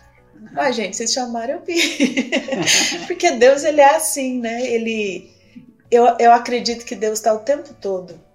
[0.55, 2.31] Ah, gente, vocês chamaram, eu vi.
[3.07, 4.65] Porque Deus, ele é assim, né?
[4.65, 5.35] Ele...
[5.89, 8.27] Eu, eu acredito que Deus está o tempo todo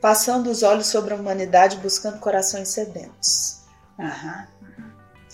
[0.00, 3.60] passando os olhos sobre a humanidade, buscando corações sedentos.
[3.98, 4.46] Uhum.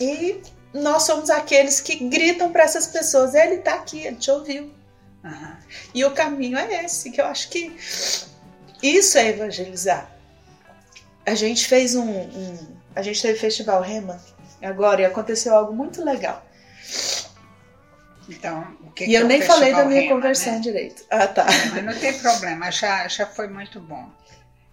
[0.01, 0.43] E
[0.75, 4.71] nós somos aqueles que gritam para essas pessoas: Ele está aqui, ele te ouviu.
[5.27, 5.57] Uhum.
[5.93, 7.77] E o caminho é esse, que eu acho que
[8.83, 10.11] isso é evangelizar.
[11.25, 14.23] A gente fez um, um a gente teve festival Rema
[14.63, 16.47] agora e aconteceu algo muito legal.
[18.29, 20.61] Então, o que e que eu é nem falei da minha Rema, conversão né?
[20.61, 21.05] direito.
[21.11, 21.45] Ah, tá.
[21.73, 24.09] Mas não tem problema, já, já foi muito bom.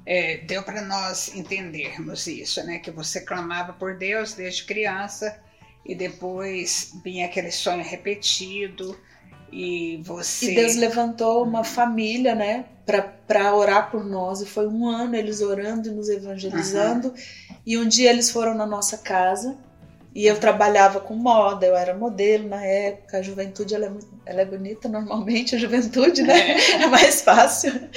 [0.05, 2.79] É, deu para nós entendermos isso, né?
[2.79, 5.39] Que você clamava por Deus desde criança
[5.85, 8.99] e depois vinha aquele sonho repetido
[9.53, 10.51] e você.
[10.51, 12.65] E Deus levantou uma família, né,
[13.27, 14.41] para orar por nós.
[14.41, 17.13] E foi um ano eles orando e nos evangelizando.
[17.65, 19.55] E um dia eles foram na nossa casa.
[20.15, 23.17] E eu trabalhava com moda, eu era modelo na época.
[23.17, 23.91] A juventude ela é,
[24.25, 26.57] ela é bonita normalmente, a juventude, né?
[26.81, 27.89] É mais fácil.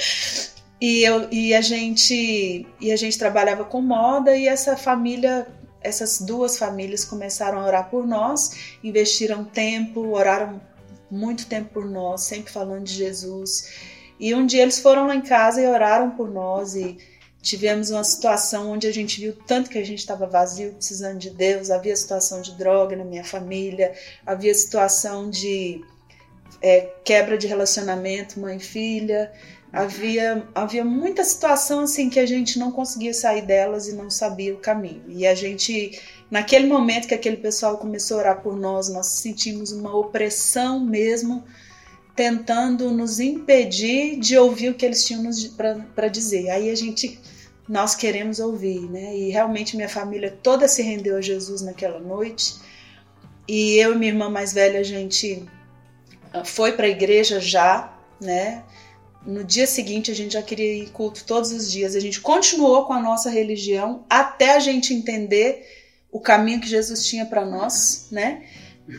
[0.79, 5.47] E, eu, e, a gente, e a gente trabalhava com moda e essa família,
[5.81, 10.61] essas duas famílias começaram a orar por nós, investiram tempo, oraram
[11.09, 13.71] muito tempo por nós, sempre falando de Jesus.
[14.19, 16.97] E um dia eles foram lá em casa e oraram por nós e
[17.41, 21.29] tivemos uma situação onde a gente viu tanto que a gente estava vazio, precisando de
[21.29, 21.69] Deus.
[21.69, 23.93] Havia situação de droga na minha família,
[24.25, 25.81] havia situação de
[26.61, 29.31] é, quebra de relacionamento, mãe filha.
[29.71, 34.53] Havia, havia muita situação assim que a gente não conseguia sair delas e não sabia
[34.53, 35.03] o caminho.
[35.07, 39.71] E a gente, naquele momento que aquele pessoal começou a orar por nós, nós sentimos
[39.71, 41.43] uma opressão mesmo,
[42.15, 45.23] tentando nos impedir de ouvir o que eles tinham
[45.95, 46.49] para dizer.
[46.49, 47.19] Aí a gente,
[47.67, 49.15] nós queremos ouvir, né?
[49.15, 52.55] E realmente minha família toda se rendeu a Jesus naquela noite.
[53.47, 55.45] E eu e minha irmã mais velha, a gente
[56.33, 58.63] ah, foi para a igreja já, né?
[59.25, 61.95] No dia seguinte a gente já queria ir culto todos os dias.
[61.95, 65.86] A gente continuou com a nossa religião até a gente entender
[66.17, 68.43] o caminho que Jesus tinha para nós, né?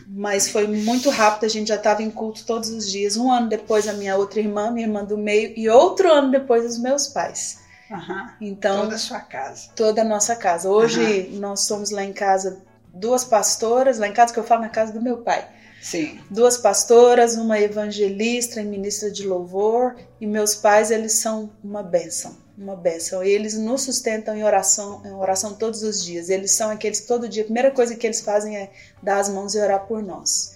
[0.07, 3.17] Mas foi muito rápido, a gente já estava em culto todos os dias.
[3.17, 6.63] Um ano depois a minha outra irmã, minha irmã do meio, e outro ano depois
[6.65, 7.59] os meus pais.
[7.91, 8.35] Aham.
[8.39, 9.69] Então, Toda a sua casa.
[9.75, 10.69] toda a nossa casa.
[10.69, 12.61] Hoje nós somos lá em casa
[12.93, 15.47] duas pastoras, lá em casa que eu falo na casa do meu pai.
[15.81, 16.19] Sim.
[16.29, 22.37] Duas pastoras, uma evangelista e ministra de louvor, e meus pais, eles são uma bênção,
[22.59, 23.23] uma bênção.
[23.23, 26.29] Eles nos sustentam em oração, em oração todos os dias.
[26.29, 28.69] Eles são aqueles que todo dia, a primeira coisa que eles fazem é
[29.01, 30.55] dar as mãos e orar por nós.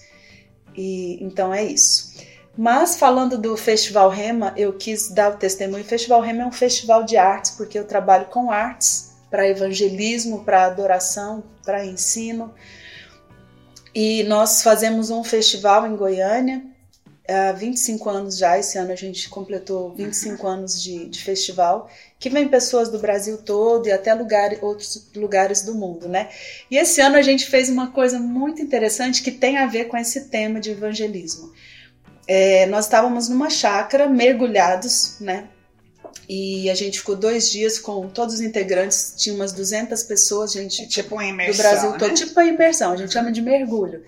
[0.76, 2.14] E então é isso.
[2.56, 5.82] Mas falando do Festival Rema, eu quis dar o testemunho.
[5.82, 10.44] O Festival Rema é um festival de artes, porque eu trabalho com artes para evangelismo,
[10.44, 12.54] para adoração, para ensino.
[13.94, 16.73] E nós fazemos um festival em Goiânia
[17.28, 18.58] há 25 anos já.
[18.58, 23.38] Esse ano a gente completou 25 anos de, de festival, que vem pessoas do Brasil
[23.38, 26.28] todo e até lugar, outros lugares do mundo, né?
[26.70, 29.96] E esse ano a gente fez uma coisa muito interessante que tem a ver com
[29.96, 31.52] esse tema de evangelismo.
[32.26, 35.48] É, nós estávamos numa chácara, mergulhados, né?
[36.28, 40.82] E a gente ficou dois dias com todos os integrantes, tinha umas 200 pessoas, gente
[40.82, 41.62] É tipo uma do imersão.
[41.62, 41.98] Brasil né?
[41.98, 44.02] todo, tipo a imersão, a gente chama de mergulho.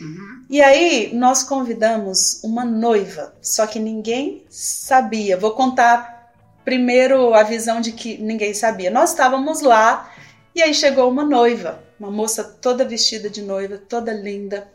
[0.00, 0.44] Uhum.
[0.48, 5.36] E aí nós convidamos uma noiva, só que ninguém sabia.
[5.36, 6.32] Vou contar
[6.64, 8.90] primeiro a visão de que ninguém sabia.
[8.90, 10.10] Nós estávamos lá
[10.54, 14.68] e aí chegou uma noiva, uma moça toda vestida de noiva, toda linda.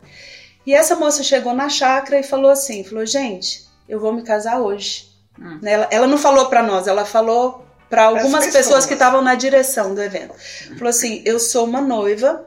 [0.64, 4.60] E essa moça chegou na chácara e falou assim, falou: "Gente, eu vou me casar
[4.60, 5.08] hoje".
[5.38, 5.60] Hum.
[5.64, 8.64] Ela, ela não falou para nós, ela falou para algumas pessoas.
[8.64, 10.34] pessoas que estavam na direção do evento.
[10.76, 12.44] Falou assim: "Eu sou uma noiva,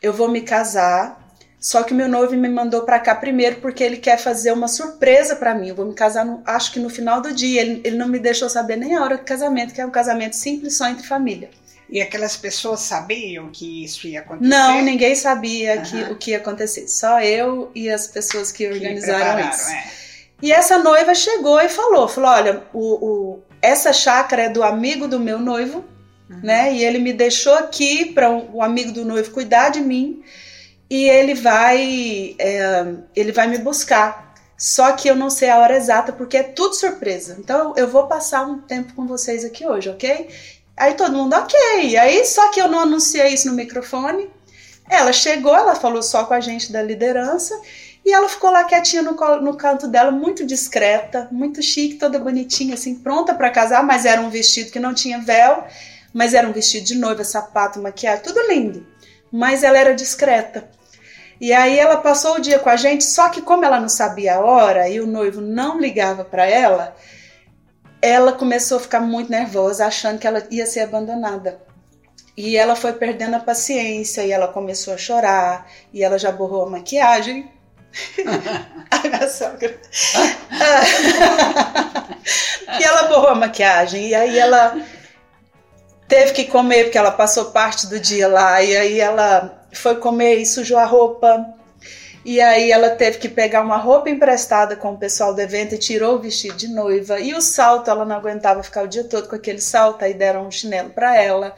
[0.00, 1.23] eu vou me casar,
[1.66, 5.34] só que meu noivo me mandou pra cá primeiro porque ele quer fazer uma surpresa
[5.34, 5.68] pra mim.
[5.68, 7.62] Eu vou me casar, no- acho que no final do dia.
[7.62, 10.36] Ele, ele não me deixou saber nem a hora do casamento, que é um casamento
[10.36, 11.48] simples só entre família.
[11.88, 14.46] E aquelas pessoas sabiam que isso ia acontecer?
[14.50, 16.12] Não, ninguém sabia que, Aham.
[16.12, 16.86] o que ia acontecer.
[16.86, 19.70] Só eu e as pessoas que que organizaram isso.
[19.70, 19.84] é.
[20.42, 25.08] E essa noiva chegou e falou: falou, olha, o, o- essa chácara é do amigo
[25.08, 25.82] do meu noivo,
[26.28, 26.40] Uhum.
[26.42, 26.74] né?
[26.74, 30.22] E ele me deixou aqui para o amigo do noivo cuidar de mim
[30.94, 32.86] e ele vai é,
[33.16, 34.32] ele vai me buscar.
[34.56, 37.34] Só que eu não sei a hora exata porque é tudo surpresa.
[37.36, 40.28] Então eu vou passar um tempo com vocês aqui hoje, ok?
[40.76, 41.96] Aí todo mundo, ok.
[41.96, 44.30] Aí só que eu não anunciei isso no microfone.
[44.88, 47.58] Ela chegou, ela falou só com a gente da liderança
[48.04, 52.74] E ela ficou lá quietinha no, no canto dela, muito discreta, muito chique, toda bonitinha,
[52.74, 55.64] assim, pronta para casar, mas era um vestido que não tinha véu,
[56.12, 58.86] mas era um vestido de noiva, sapato, maquiagem, tudo lindo.
[59.32, 60.68] Mas ela era discreta.
[61.40, 64.36] E aí ela passou o dia com a gente, só que como ela não sabia
[64.36, 66.94] a hora e o noivo não ligava para ela,
[68.00, 71.60] ela começou a ficar muito nervosa, achando que ela ia ser abandonada.
[72.36, 76.64] E ela foi perdendo a paciência e ela começou a chorar e ela já borrou
[76.64, 77.48] a maquiagem
[78.90, 79.78] a minha sogra.
[82.80, 84.08] e ela borrou a maquiagem.
[84.08, 84.76] E aí ela
[86.08, 88.62] teve que comer, porque ela passou parte do dia lá.
[88.62, 91.54] E aí ela foi comer e sujou a roupa.
[92.24, 95.78] E aí ela teve que pegar uma roupa emprestada com o pessoal do evento e
[95.78, 97.20] tirou o vestido de noiva.
[97.20, 100.46] E o salto, ela não aguentava ficar o dia todo com aquele salto, aí deram
[100.46, 101.54] um chinelo para ela.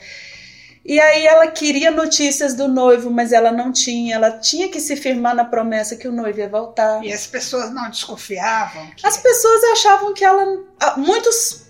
[0.84, 4.14] E aí ela queria notícias do noivo, mas ela não tinha.
[4.14, 7.04] Ela tinha que se firmar na promessa que o noivo ia voltar.
[7.04, 8.88] E as pessoas não desconfiavam?
[8.96, 9.04] Que...
[9.04, 10.64] As pessoas achavam que ela.
[10.80, 11.65] Ah, muitos.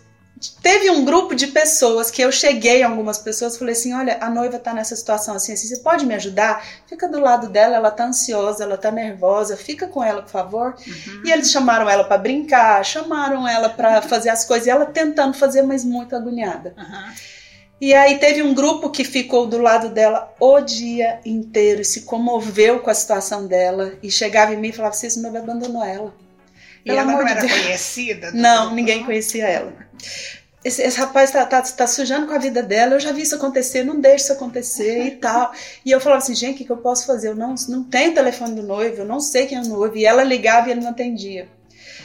[0.62, 4.28] Teve um grupo de pessoas que eu cheguei a algumas pessoas falei assim: olha, a
[4.28, 6.62] noiva tá nessa situação assim, assim, você pode me ajudar?
[6.87, 10.76] Fica do lado dela, ela tá ansiosa, ela tá nervosa, fica com ela, por favor.
[10.87, 11.22] Uhum.
[11.24, 15.32] E eles chamaram ela para brincar, chamaram ela para fazer as coisas, e ela tentando
[15.32, 16.74] fazer, mas muito agoniada.
[16.76, 17.14] Uhum.
[17.80, 22.03] E aí teve um grupo que ficou do lado dela o dia inteiro e se
[22.03, 26.26] comoveu com a situação dela e chegava em mim e falava: "Você não abandonou ela".
[26.87, 27.53] E Pelo ela não era Deus.
[27.53, 28.30] conhecida?
[28.30, 28.76] Não, grupo.
[28.76, 29.72] ninguém conhecia ela.
[30.64, 33.34] Esse, esse rapaz tá, tá, tá, sujando com a vida dela, eu já vi isso
[33.34, 35.51] acontecer, não deixe isso acontecer e tal.
[35.84, 37.30] E eu falava assim, gente, o que, que eu posso fazer?
[37.30, 39.97] Eu não, não tenho telefone do noivo, eu não sei quem é o noivo.
[39.97, 41.49] E ela ligava e ele não atendia.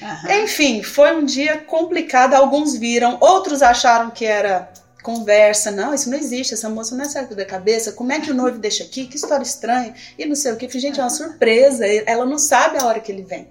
[0.02, 0.44] Uhum.
[0.44, 2.34] Enfim, foi um dia complicado.
[2.34, 4.72] Alguns viram, outros acharam que era
[5.04, 8.30] conversa, não, isso não existe, essa moça não é certa da cabeça, como é que
[8.30, 11.10] o noivo deixa aqui, que história estranha, e não sei o que, gente, é uma
[11.10, 13.48] surpresa, ela não sabe a hora que ele vem.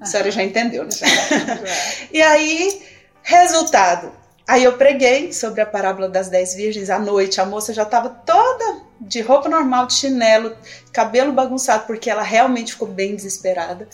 [0.00, 0.90] A senhora já entendeu, né?
[2.12, 2.82] e aí,
[3.22, 4.12] resultado,
[4.46, 8.08] aí eu preguei sobre a parábola das dez virgens à noite, a moça já estava
[8.08, 10.56] toda de roupa normal, de chinelo,
[10.92, 13.88] cabelo bagunçado, porque ela realmente ficou bem desesperada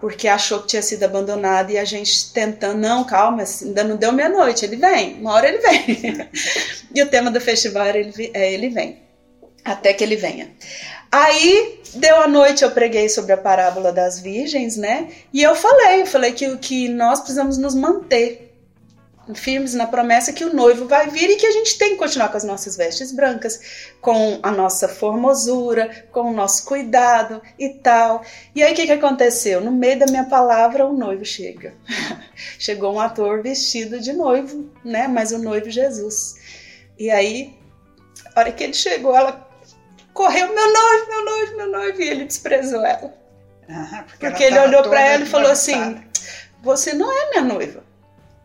[0.00, 4.12] porque achou que tinha sido abandonado e a gente tentando, não, calma, ainda não deu
[4.12, 6.28] meia-noite, ele vem, uma hora ele vem.
[6.94, 9.02] e o tema do festival era ele, é ele vem,
[9.72, 10.50] até que ele venha.
[11.10, 15.08] Aí deu a noite, eu preguei sobre a parábola das virgens, né?
[15.32, 18.48] E eu falei, eu falei que, que nós precisamos nos manter
[19.34, 22.28] firmes na promessa que o noivo vai vir e que a gente tem que continuar
[22.30, 28.22] com as nossas vestes brancas, com a nossa formosura, com o nosso cuidado e tal.
[28.54, 29.60] E aí o que, que aconteceu?
[29.60, 31.74] No meio da minha palavra, o noivo chega.
[32.58, 35.08] Chegou um ator vestido de noivo, né?
[35.08, 36.36] Mas o noivo Jesus.
[36.98, 37.54] E aí,
[38.34, 39.47] a hora que ele chegou, ela
[40.18, 43.14] correu, meu noivo, meu noivo, meu noivo, e ele desprezou ela.
[44.02, 46.02] porque, porque ele olhou para ela e falou assim:
[46.60, 47.84] Você não é minha noiva.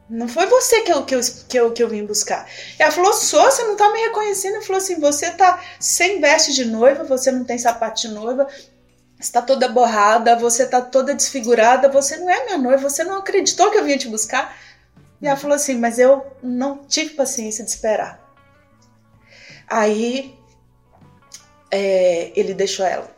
[0.08, 1.20] Não foi você que eu, que eu,
[1.50, 2.48] que eu, que eu vim buscar.
[2.78, 4.56] Ela falou, sou, você não tá me reconhecendo.
[4.56, 8.46] Ele falou assim, você tá sem veste de noiva, você não tem sapato de noiva,
[9.20, 13.72] está toda borrada, você tá toda desfigurada, você não é minha noiva, você não acreditou
[13.72, 14.56] que eu vinha te buscar.
[15.20, 18.20] E ela falou assim, mas eu não tive paciência de esperar.
[19.68, 20.38] Aí
[21.74, 23.10] é, ele deixou ela.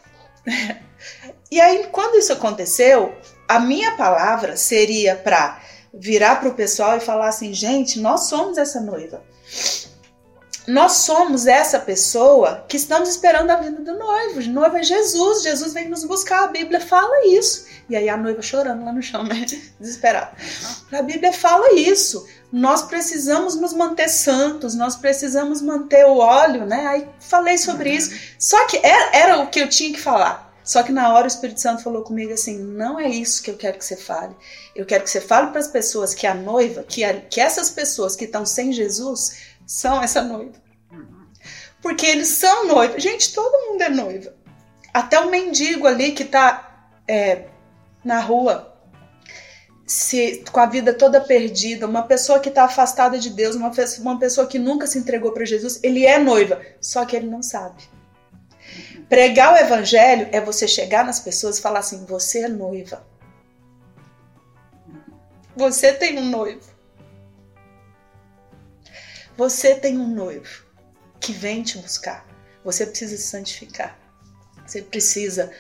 [1.52, 3.14] e aí, quando isso aconteceu,
[3.48, 5.62] a minha palavra seria para
[5.94, 9.22] virar para o pessoal e falar assim: gente, nós somos essa noiva.
[10.68, 14.40] Nós somos essa pessoa que estamos esperando a vinda do noivo.
[14.40, 15.44] O noivo é Jesus.
[15.44, 16.46] Jesus vem nos buscar.
[16.46, 17.66] A Bíblia fala isso.
[17.88, 19.46] E aí a noiva chorando lá no chão, né?
[19.80, 20.32] Desesperada.
[20.92, 22.28] A Bíblia fala isso.
[22.52, 26.88] Nós precisamos nos manter santos, nós precisamos manter o óleo, né?
[26.88, 27.96] Aí falei sobre uhum.
[27.96, 28.12] isso.
[28.40, 30.46] Só que era, era o que eu tinha que falar.
[30.64, 33.56] Só que na hora o Espírito Santo falou comigo assim: não é isso que eu
[33.56, 34.36] quero que você fale.
[34.76, 37.70] Eu quero que você fale para as pessoas que a noiva, que, a, que essas
[37.70, 40.54] pessoas que estão sem Jesus são essa noiva.
[41.82, 43.00] Porque eles são noiva.
[43.00, 44.34] Gente, todo mundo é noiva.
[44.94, 47.46] Até o mendigo ali que está é,
[48.04, 48.76] na rua,
[49.86, 54.20] se, com a vida toda perdida, uma pessoa que está afastada de Deus, uma, uma
[54.20, 57.84] pessoa que nunca se entregou para Jesus, ele é noiva, só que ele não sabe.
[59.08, 63.06] Pregar o evangelho é você chegar nas pessoas e falar assim: você é noiva.
[65.56, 66.75] Você tem um noivo.
[69.38, 70.66] Você tem um noivo
[71.20, 72.26] que vem te buscar.
[72.64, 73.98] Você precisa se santificar.
[74.66, 75.52] Você precisa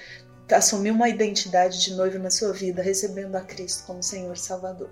[0.51, 4.89] assumir uma identidade de noivo na sua vida, recebendo a Cristo como Senhor e Salvador.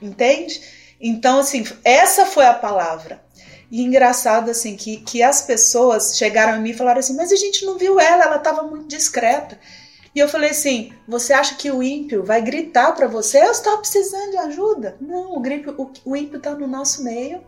[0.00, 0.60] Entende?
[1.00, 3.22] Então, assim, essa foi a palavra.
[3.70, 7.36] E engraçado, assim, que, que as pessoas chegaram a mim e falaram assim: Mas a
[7.36, 9.58] gente não viu ela, ela estava muito discreta.
[10.14, 13.78] E eu falei assim: você acha que o ímpio vai gritar para você, eu estou
[13.78, 14.96] precisando de ajuda?
[15.00, 17.42] Não, o, ímpio, o, o ímpio está no nosso meio.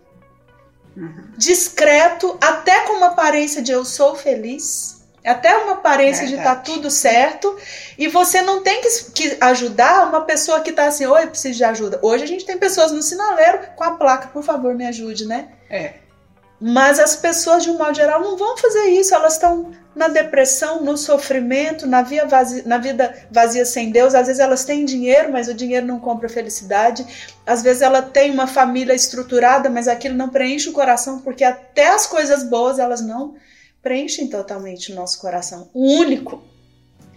[1.36, 5.02] Discreto, até com uma aparência de eu sou feliz.
[5.24, 6.36] Até uma aparência Verdade.
[6.36, 7.56] de tá tudo certo.
[7.96, 11.64] E você não tem que, que ajudar uma pessoa que tá assim, oi, preciso de
[11.64, 12.00] ajuda.
[12.02, 15.48] Hoje a gente tem pessoas no sinaleiro com a placa, por favor, me ajude, né?
[15.70, 15.94] É.
[16.60, 19.14] Mas as pessoas, de um modo geral, não vão fazer isso.
[19.14, 24.14] Elas estão na depressão, no sofrimento, na, vazia, na vida vazia sem Deus.
[24.14, 27.06] Às vezes elas têm dinheiro, mas o dinheiro não compra felicidade.
[27.46, 31.88] Às vezes ela tem uma família estruturada, mas aquilo não preenche o coração, porque até
[31.88, 33.34] as coisas boas elas não
[33.82, 35.68] preenchem totalmente o nosso coração.
[35.74, 36.42] O único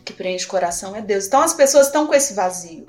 [0.03, 1.27] que preenche o coração é Deus.
[1.27, 2.85] Então as pessoas estão com esse vazio.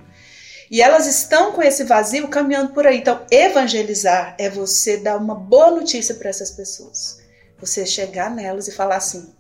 [0.68, 2.99] E elas estão com esse vazio caminhando por aí.
[2.99, 7.20] Então, evangelizar é você dar uma boa notícia para essas pessoas.
[7.61, 9.32] Você chegar nelas e falar assim: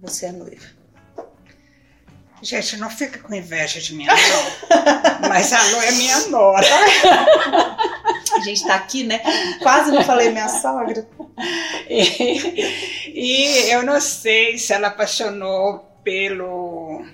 [0.00, 0.66] você é noiva.
[2.42, 4.14] Gente, não fica com inveja de mim, não.
[5.28, 6.66] Mas a Lu é minha nora.
[8.36, 9.20] A gente tá aqui, né?
[9.62, 11.08] Quase não falei minha sogra.
[11.88, 17.04] E, e eu não sei se ela apaixonou pelo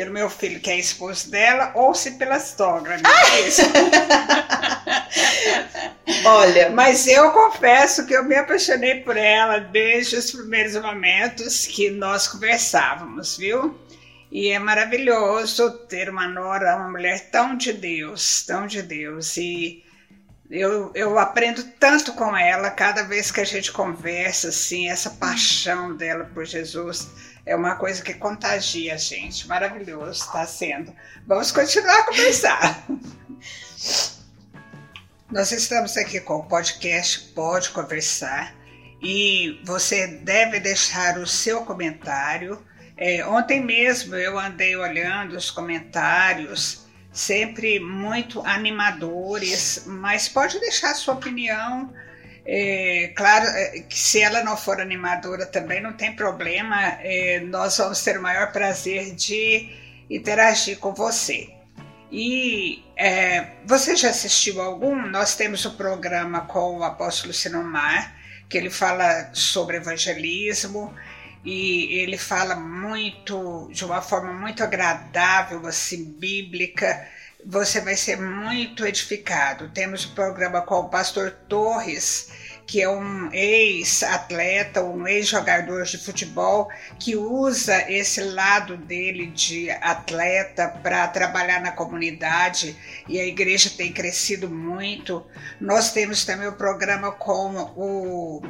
[0.00, 2.96] pelo meu filho, que é esposo dela, ou se pela sogra.
[3.02, 3.60] Não é isso?
[6.24, 6.70] Olha.
[6.70, 12.26] Mas eu confesso que eu me apaixonei por ela desde os primeiros momentos que nós
[12.26, 13.78] conversávamos, viu?
[14.32, 19.36] E é maravilhoso ter uma nora, uma mulher tão de Deus, tão de Deus.
[19.36, 19.84] E
[20.50, 25.94] eu, eu aprendo tanto com ela cada vez que a gente conversa, assim, essa paixão
[25.94, 27.06] dela por Jesus
[27.44, 29.46] é uma coisa que contagia a gente.
[29.48, 30.94] Maravilhoso está sendo.
[31.26, 32.86] Vamos continuar a conversar.
[35.30, 38.54] Nós estamos aqui com o podcast Pode Conversar
[39.00, 42.60] e você deve deixar o seu comentário.
[42.96, 46.80] É, ontem mesmo eu andei olhando os comentários
[47.12, 51.92] sempre muito animadores, mas pode deixar sua opinião.
[52.44, 57.76] É, claro é, que se ela não for animadora também não tem problema, é, nós
[57.76, 59.70] vamos ter o maior prazer de
[60.08, 61.50] interagir com você.
[62.10, 65.06] E é, você já assistiu algum?
[65.06, 68.16] Nós temos o um programa com o apóstolo Sinomar,
[68.48, 70.92] que ele fala sobre evangelismo
[71.44, 77.06] e ele fala muito, de uma forma muito agradável, assim, bíblica.
[77.46, 79.70] Você vai ser muito edificado.
[79.70, 82.30] Temos o programa com o pastor Torres,
[82.66, 86.68] que é um ex-atleta, um ex-jogador de futebol,
[86.98, 92.76] que usa esse lado dele de atleta para trabalhar na comunidade
[93.08, 95.26] e a igreja tem crescido muito.
[95.60, 98.42] Nós temos também o programa com o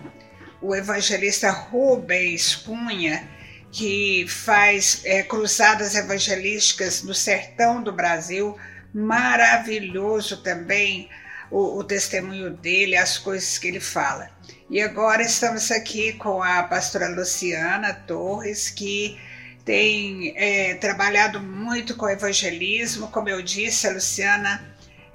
[0.60, 3.26] o evangelista Rubens Cunha,
[3.72, 8.56] que faz é, cruzadas evangelísticas no sertão do Brasil,
[8.92, 11.08] maravilhoso também
[11.50, 14.30] o, o, testemunho dele, as coisas que ele fala.
[14.68, 19.18] E agora estamos aqui com a pastora Luciana Torres, que
[19.64, 23.08] tem é, trabalhado muito com evangelismo.
[23.08, 24.64] Como eu disse, a Luciana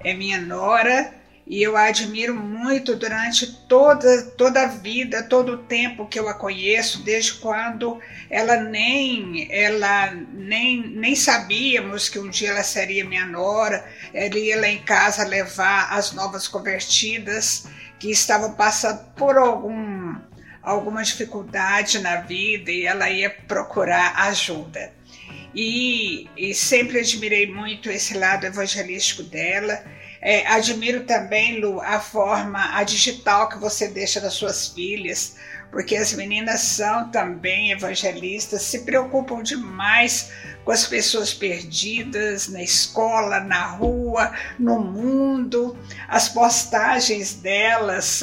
[0.00, 1.14] é minha nora
[1.46, 6.28] e eu a admiro muito durante toda, toda a vida, todo o tempo que eu
[6.28, 13.04] a conheço, desde quando ela nem ela nem, nem sabíamos que um dia ela seria
[13.04, 13.88] minha nora.
[14.12, 17.68] Ela ia lá em casa levar as novas convertidas
[18.00, 20.16] que estavam passando por algum
[20.60, 24.92] alguma dificuldade na vida e ela ia procurar ajuda.
[25.54, 29.80] E, e sempre admirei muito esse lado evangelístico dela
[30.20, 35.36] é, admiro também, Lu, a forma, a digital que você deixa das suas filhas,
[35.70, 40.30] porque as meninas são também evangelistas, se preocupam demais
[40.64, 45.76] com as pessoas perdidas na escola, na rua, no mundo.
[46.08, 48.22] As postagens delas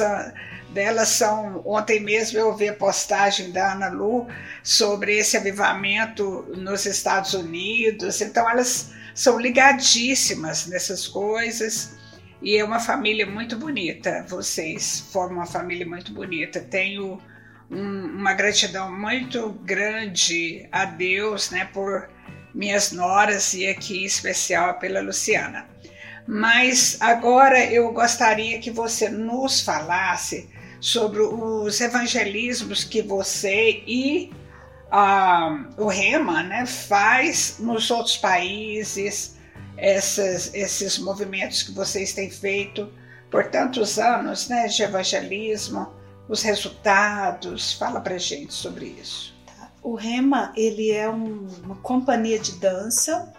[0.74, 1.62] delas são.
[1.64, 4.26] Ontem mesmo eu vi a postagem da Ana Lu
[4.62, 8.20] sobre esse avivamento nos Estados Unidos.
[8.20, 11.96] Então, elas são ligadíssimas nessas coisas.
[12.42, 14.26] E é uma família muito bonita.
[14.28, 16.60] Vocês formam uma família muito bonita.
[16.60, 17.18] Tenho
[17.70, 22.10] um, uma gratidão muito grande a Deus, né, por
[22.54, 25.66] minhas noras e aqui em especial pela Luciana.
[26.26, 30.48] Mas agora eu gostaria que você nos falasse
[30.80, 34.30] sobre os evangelismos que você e
[34.90, 39.36] ah, o Rema né, faz nos outros países,
[39.76, 42.92] essas, esses movimentos que vocês têm feito
[43.30, 45.88] por tantos anos né, de evangelismo,
[46.28, 47.72] os resultados.
[47.72, 49.34] Fala para gente sobre isso.
[49.46, 49.70] Tá.
[49.82, 53.32] O Rema, ele é um, uma companhia de dança,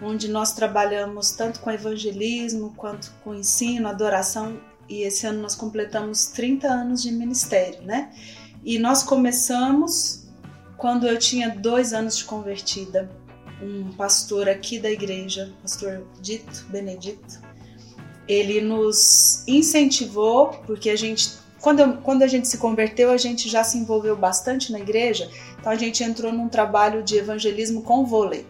[0.00, 4.58] onde nós trabalhamos tanto com evangelismo, quanto com ensino, adoração,
[4.88, 8.12] e esse ano nós completamos 30 anos de ministério, né?
[8.64, 10.25] E nós começamos
[10.76, 13.10] quando eu tinha dois anos de convertida.
[13.62, 17.40] Um pastor aqui da igreja, pastor Dito Benedito,
[18.28, 23.64] ele nos incentivou, porque a gente, quando, quando a gente se converteu, a gente já
[23.64, 28.46] se envolveu bastante na igreja, então a gente entrou num trabalho de evangelismo com vôlei,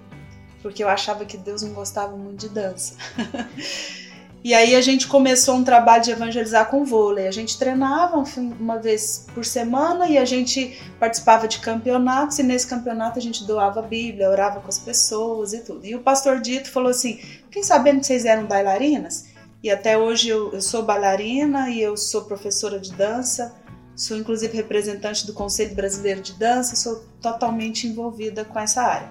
[0.60, 2.96] porque eu achava que Deus não gostava muito de dança.
[4.46, 7.26] E aí a gente começou um trabalho de evangelizar com vôlei.
[7.26, 8.22] A gente treinava
[8.60, 13.44] uma vez por semana e a gente participava de campeonatos e nesse campeonato a gente
[13.44, 15.84] doava a Bíblia, orava com as pessoas e tudo.
[15.84, 17.18] E o pastor Dito falou assim:
[17.50, 19.26] "Quem sabendo que vocês eram bailarinas?"
[19.64, 23.52] E até hoje eu, eu sou bailarina e eu sou professora de dança,
[23.96, 29.10] sou inclusive representante do Conselho Brasileiro de Dança, sou totalmente envolvida com essa área.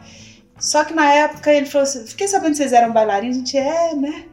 [0.58, 3.58] Só que na época ele falou assim: fiquei sabendo que vocês eram bailarinos, a gente
[3.58, 4.30] é, né?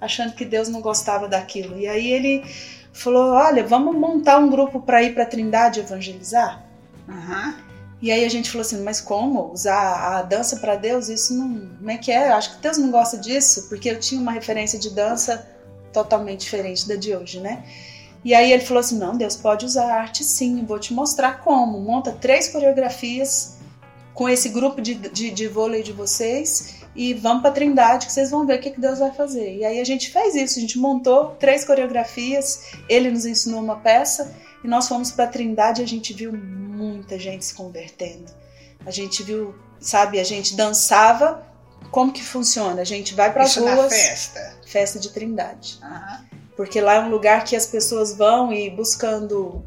[0.00, 1.78] Achando que Deus não gostava daquilo.
[1.78, 2.44] E aí ele
[2.92, 6.64] falou: olha, vamos montar um grupo para ir para Trindade evangelizar?
[7.08, 7.54] Uhum.
[8.02, 9.52] E aí a gente falou assim, mas como?
[9.52, 11.08] Usar a dança para Deus?
[11.08, 11.68] Isso não.
[11.76, 12.30] Como é que é?
[12.30, 15.46] Acho que Deus não gosta disso, porque eu tinha uma referência de dança
[15.92, 17.62] totalmente diferente da de hoje, né?
[18.24, 21.40] E aí ele falou assim: não, Deus pode usar a arte sim, vou te mostrar
[21.40, 21.78] como.
[21.78, 23.58] Monta três coreografias
[24.14, 28.30] com esse grupo de, de, de vôlei de vocês e vamos para Trindade que vocês
[28.30, 29.56] vão ver o que, que Deus vai fazer.
[29.56, 33.76] E aí a gente fez isso, a gente montou três coreografias, ele nos ensinou uma
[33.76, 38.30] peça e nós fomos para Trindade e a gente viu muita gente se convertendo.
[38.84, 41.42] A gente viu, sabe, a gente dançava.
[41.90, 42.82] Como que funciona?
[42.82, 43.90] A gente vai para as ruas.
[43.90, 44.58] Festa.
[44.66, 45.80] Festa de Trindade.
[45.82, 46.38] Uhum.
[46.54, 49.64] Porque lá é um lugar que as pessoas vão e buscando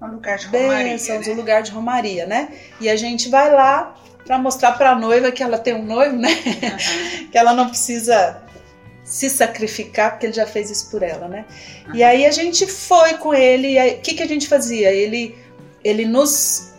[0.00, 1.32] um lugar de romaria, bênçãos, né?
[1.34, 2.54] um lugar de romaria, né?
[2.80, 3.99] E a gente vai lá
[4.30, 6.28] para mostrar para a noiva que ela tem um noivo, né?
[6.30, 7.30] Uhum.
[7.32, 8.40] que ela não precisa
[9.02, 11.46] se sacrificar porque ele já fez isso por ela, né?
[11.88, 11.96] Uhum.
[11.96, 14.92] E aí a gente foi com ele, e o que, que a gente fazia?
[14.92, 15.36] Ele,
[15.82, 16.74] ele nos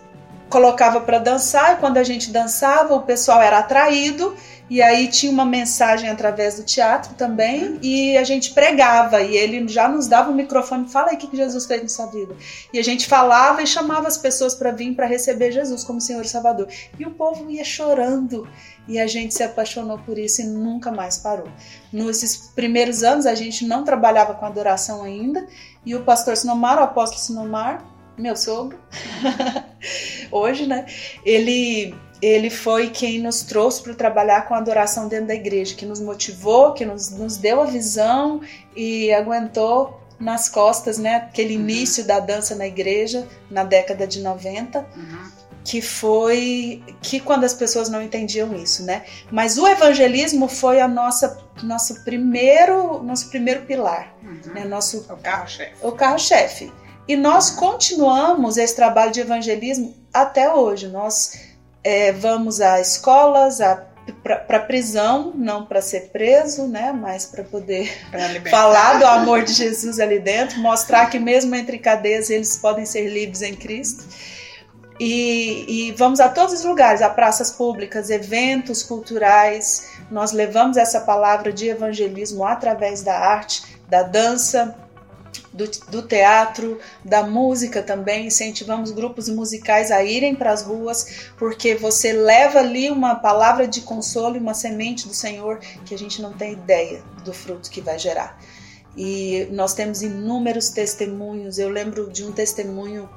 [0.47, 4.33] colocava para dançar e quando a gente dançava o pessoal era atraído
[4.71, 9.67] e aí tinha uma mensagem através do teatro também e a gente pregava e ele
[9.67, 12.33] já nos dava o microfone, fala aí o que Jesus fez na sua vida.
[12.71, 16.23] E a gente falava e chamava as pessoas para vir para receber Jesus como Senhor
[16.23, 16.69] e Salvador.
[16.97, 18.47] E o povo ia chorando
[18.87, 21.49] e a gente se apaixonou por isso e nunca mais parou.
[21.91, 25.45] Nesses primeiros anos a gente não trabalhava com adoração ainda
[25.85, 28.79] e o pastor Sinomar, o apóstolo Sinomar, meu sogro,
[30.31, 30.85] hoje, né?
[31.25, 35.87] Ele ele foi quem nos trouxe para trabalhar com a adoração dentro da igreja, que
[35.87, 38.41] nos motivou, que nos, nos deu a visão
[38.75, 41.63] e aguentou nas costas, né, aquele uhum.
[41.63, 44.79] início da dança na igreja na década de 90.
[44.79, 45.31] Uhum.
[45.63, 49.05] Que foi que quando as pessoas não entendiam isso, né?
[49.29, 54.53] Mas o evangelismo foi a nossa nosso primeiro nosso primeiro pilar, uhum.
[54.55, 54.65] né?
[54.65, 55.75] Nosso o carro-chefe.
[55.83, 56.71] O carro-chefe.
[57.07, 60.87] E nós continuamos esse trabalho de evangelismo até hoje.
[60.87, 61.39] Nós
[61.83, 63.59] é, vamos a escolas,
[64.23, 67.91] para prisão, não para ser preso, né, mas para poder
[68.49, 73.07] falar do amor de Jesus ali dentro, mostrar que mesmo entre cadeias eles podem ser
[73.09, 74.05] livres em Cristo.
[74.99, 79.93] E, e, vamos a todos os lugares, a praças públicas, eventos culturais.
[80.11, 84.75] Nós levamos essa palavra de evangelismo através da arte, da dança,
[85.53, 88.27] do, do, teatro, da música também.
[88.27, 93.81] Incentivamos grupos musicais a irem para as ruas, porque você leva ali uma palavra de
[93.81, 97.81] consolo e uma semente do Senhor que a gente não tem ideia do fruto que
[97.81, 98.39] vai gerar.
[98.95, 101.57] E nós temos inúmeros testemunhos.
[101.57, 103.09] Eu lembro de um testemunho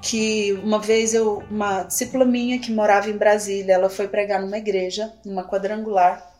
[0.00, 4.58] que uma vez eu, uma discípula minha que morava em Brasília, ela foi pregar numa
[4.58, 6.33] igreja, numa quadrangular,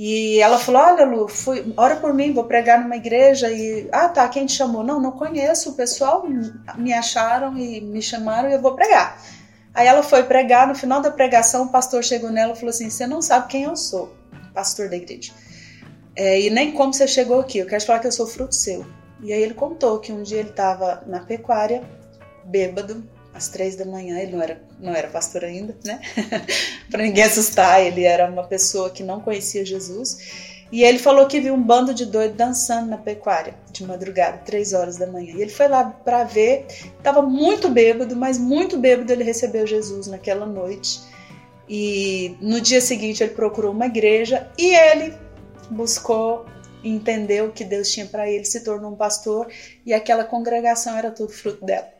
[0.00, 3.50] e ela falou: Olha, Lu, fui, ora por mim, vou pregar numa igreja.
[3.50, 4.84] E, ah, tá, quem te chamou?
[4.84, 5.70] Não, não conheço.
[5.70, 6.24] O pessoal
[6.76, 9.20] me acharam e me chamaram e eu vou pregar.
[9.74, 10.68] Aí ela foi pregar.
[10.68, 13.64] No final da pregação, o pastor chegou nela e falou assim: Você não sabe quem
[13.64, 14.14] eu sou,
[14.54, 15.32] pastor da igreja.
[16.14, 17.58] É, e nem como você chegou aqui.
[17.58, 18.86] Eu quero te falar que eu sou fruto seu.
[19.20, 21.82] E aí ele contou que um dia ele estava na pecuária,
[22.44, 23.02] bêbado,
[23.38, 26.00] às três da manhã, ele não era, não era pastor ainda, né?
[26.90, 30.58] para ninguém assustar, ele era uma pessoa que não conhecia Jesus.
[30.70, 34.74] E ele falou que viu um bando de doido dançando na pecuária de madrugada, três
[34.74, 35.34] horas da manhã.
[35.34, 36.66] E ele foi lá para ver,
[36.98, 41.00] estava muito bêbado, mas muito bêbado ele recebeu Jesus naquela noite.
[41.66, 45.14] E no dia seguinte ele procurou uma igreja e ele
[45.70, 46.44] buscou
[46.82, 49.48] entendeu o que Deus tinha para ele, se tornou um pastor
[49.84, 51.97] e aquela congregação era tudo fruto dela.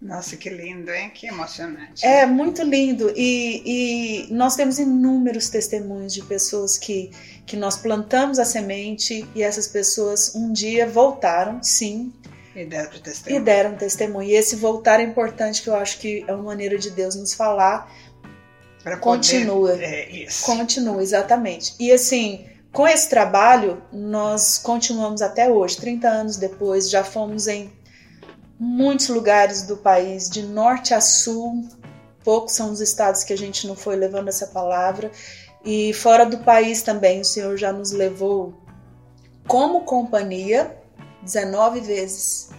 [0.00, 1.10] Nossa, que lindo, hein?
[1.10, 2.06] Que emocionante.
[2.06, 3.12] É muito lindo.
[3.16, 7.10] E, e, nós temos inúmeros testemunhos de pessoas que,
[7.44, 12.12] que nós plantamos a semente e essas pessoas um dia voltaram, sim.
[12.54, 13.42] E deram testemunho.
[13.42, 14.28] E deram testemunho.
[14.28, 17.34] E esse voltar é importante, que eu acho que é uma maneira de Deus nos
[17.34, 17.92] falar.
[18.84, 19.70] Pra continua.
[19.70, 20.46] Poder, é isso.
[20.46, 21.74] Continua, exatamente.
[21.78, 27.68] E assim, com esse trabalho, nós continuamos até hoje, 30 anos depois, já fomos em
[28.58, 31.68] muitos lugares do país, de norte a sul.
[32.24, 35.10] Poucos são os estados que a gente não foi levando essa palavra.
[35.64, 38.54] E fora do país também, o Senhor já nos levou
[39.46, 40.76] como companhia
[41.22, 42.50] 19 vezes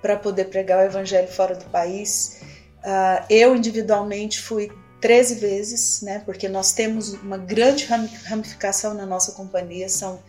[0.00, 2.40] para poder pregar o evangelho fora do país.
[2.78, 4.70] Uh, eu individualmente fui
[5.00, 6.22] 13 vezes, né?
[6.24, 10.20] Porque nós temos uma grande ramificação na nossa companhia, são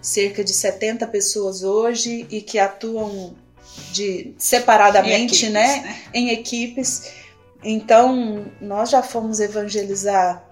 [0.00, 3.34] cerca de 70 pessoas hoje e que atuam
[3.92, 5.80] de separadamente, em equipes, né?
[5.80, 6.02] né?
[6.14, 7.12] Em equipes.
[7.62, 10.44] Então, nós já fomos evangelizar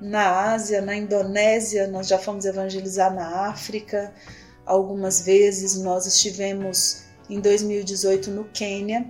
[0.00, 4.12] na Ásia, na Indonésia, nós já fomos evangelizar na África.
[4.64, 9.06] Algumas vezes nós estivemos em 2018 no Quênia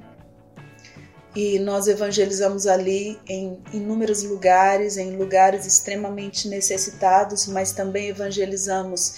[1.35, 9.15] e nós evangelizamos ali em inúmeros lugares, em lugares extremamente necessitados, mas também evangelizamos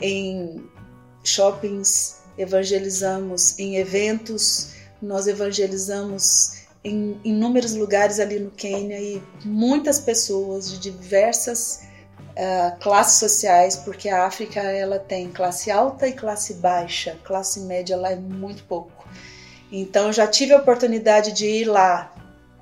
[0.00, 0.64] em
[1.24, 4.70] shoppings evangelizamos em eventos,
[5.02, 11.82] nós evangelizamos em inúmeros lugares ali no Quênia e muitas pessoas de diversas
[12.30, 17.96] uh, classes sociais, porque a África ela tem classe alta e classe baixa, classe média
[17.96, 19.06] lá é muito pouco.
[19.70, 22.14] Então já tive a oportunidade de ir lá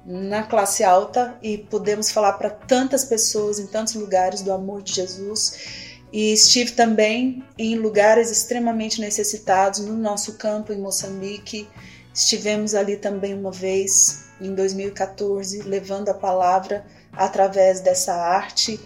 [0.04, 4.94] na classe alta e podemos falar para tantas pessoas em tantos lugares do amor de
[4.94, 11.68] Jesus e estive também em lugares extremamente necessitados no nosso campo em Moçambique.
[12.14, 18.78] Estivemos ali também uma vez em 2014 levando a palavra através dessa arte.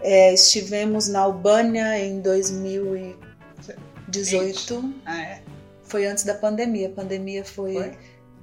[0.00, 4.94] É, estivemos na Albânia em 2018.
[5.04, 5.42] Ah, é?
[5.82, 6.86] Foi antes da pandemia.
[6.88, 7.92] A pandemia foi, foi?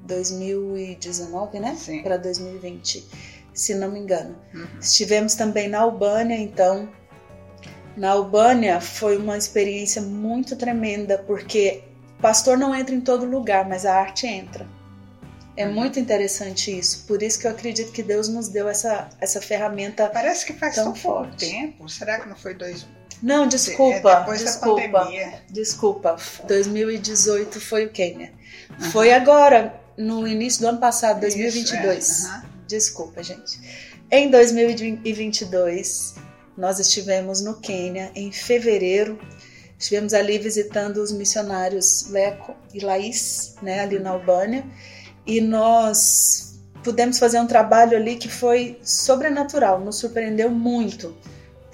[0.05, 1.77] 2019, né?
[2.03, 3.07] Para 2020,
[3.53, 4.35] se não me engano.
[4.53, 4.67] Uhum.
[4.81, 6.89] Estivemos também na Albânia, então
[7.95, 11.83] na Albânia foi uma experiência muito tremenda, porque
[12.21, 14.67] pastor não entra em todo lugar, mas a arte entra.
[15.57, 15.73] É uhum.
[15.73, 17.05] muito interessante isso.
[17.07, 20.09] Por isso que eu acredito que Deus nos deu essa, essa ferramenta.
[20.09, 21.49] Parece que faz tão, tão forte.
[21.49, 21.87] tempo.
[21.87, 22.85] Será que não foi dois?
[23.23, 24.11] Não, desculpa.
[24.11, 24.81] É depois desculpa.
[24.81, 25.33] Da pandemia.
[25.49, 26.17] Desculpa.
[26.47, 28.33] 2018 foi o Quênia.
[28.71, 28.91] Uhum.
[28.91, 32.09] Foi agora, no início do ano passado, 2022.
[32.09, 32.31] Isso, é.
[32.31, 32.41] uhum.
[32.67, 33.59] Desculpa, gente.
[34.11, 36.15] Em 2022,
[36.57, 39.19] nós estivemos no Quênia em fevereiro.
[39.77, 44.65] Estivemos ali visitando os missionários Leco e Laís, né, ali na Albânia,
[45.25, 51.15] e nós pudemos fazer um trabalho ali que foi sobrenatural, nos surpreendeu muito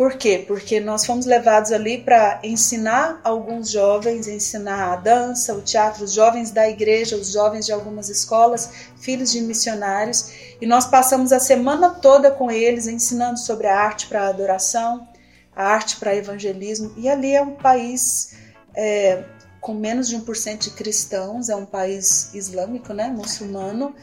[0.02, 0.44] por quê?
[0.48, 6.12] Porque nós fomos levados ali para ensinar alguns jovens, ensinar a dança, o teatro, os
[6.12, 11.40] jovens da igreja, os jovens de algumas escolas, filhos de missionários, e nós passamos a
[11.40, 15.08] semana toda com eles ensinando sobre a arte para adoração,
[15.56, 18.36] a arte para evangelismo, e ali é um país
[18.74, 19.24] é,
[19.60, 23.94] com menos de 1% de cristãos, é um país islâmico, né, muçulmano,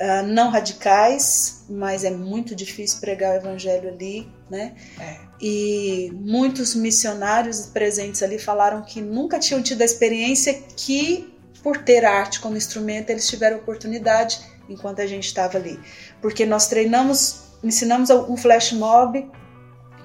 [0.00, 4.74] uh, não radicais, mas é muito difícil pregar o evangelho ali, né?
[4.98, 5.25] É.
[5.40, 11.32] E muitos missionários presentes ali falaram que nunca tinham tido a experiência que,
[11.62, 15.78] por ter arte como instrumento, eles tiveram oportunidade enquanto a gente estava ali.
[16.20, 19.28] Porque nós treinamos, ensinamos um flash mob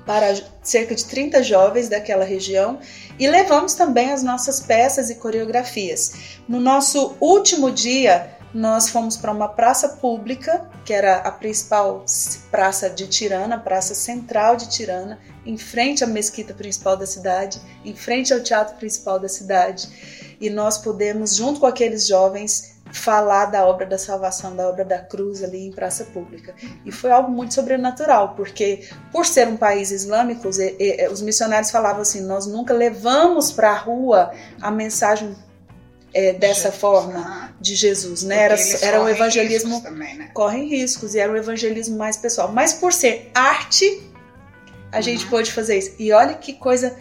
[0.05, 2.79] para cerca de 30 jovens daquela região
[3.19, 6.39] e levamos também as nossas peças e coreografias.
[6.47, 12.05] No nosso último dia, nós fomos para uma praça pública, que era a principal
[12.49, 17.95] praça de Tirana, praça central de Tirana, em frente à mesquita principal da cidade, em
[17.95, 20.35] frente ao teatro principal da cidade.
[20.39, 24.99] E nós pudemos, junto com aqueles jovens, falar da obra da salvação, da obra da
[24.99, 26.53] cruz ali em praça pública.
[26.85, 30.49] E foi algo muito sobrenatural, porque por ser um país islâmico,
[31.11, 34.31] os missionários falavam assim: nós nunca levamos para a rua
[34.61, 35.33] a mensagem
[36.13, 36.75] é, dessa Jesus.
[36.75, 38.37] forma de Jesus, né?
[38.37, 40.29] era, era um evangelismo riscos também, né?
[40.33, 42.51] correm riscos e era um evangelismo mais pessoal.
[42.51, 44.01] Mas por ser arte,
[44.91, 45.01] a uhum.
[45.01, 45.95] gente pôde fazer isso.
[45.97, 46.97] E olha que coisa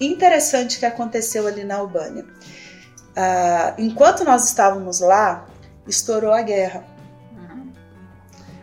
[0.00, 2.24] interessante que aconteceu ali na Albânia.
[2.24, 5.46] Uh, enquanto nós estávamos lá,
[5.86, 6.84] estourou a guerra.
[7.32, 7.72] Uhum.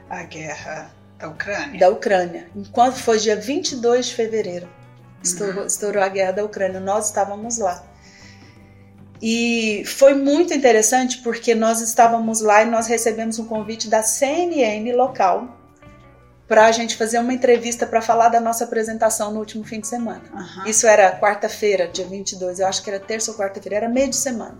[0.09, 1.79] A guerra da Ucrânia.
[1.79, 2.47] Da Ucrânia.
[2.55, 4.69] Enquanto foi dia 22 de fevereiro,
[5.23, 5.67] estourou, uhum.
[5.67, 6.79] estourou a guerra da Ucrânia.
[6.79, 7.83] Nós estávamos lá.
[9.21, 14.91] E foi muito interessante porque nós estávamos lá e nós recebemos um convite da CNN
[14.93, 15.59] local
[16.47, 19.87] para a gente fazer uma entrevista para falar da nossa apresentação no último fim de
[19.87, 20.23] semana.
[20.33, 20.65] Uhum.
[20.65, 24.15] Isso era quarta-feira, dia 22, eu acho que era terça ou quarta-feira, era meio de
[24.15, 24.57] semana.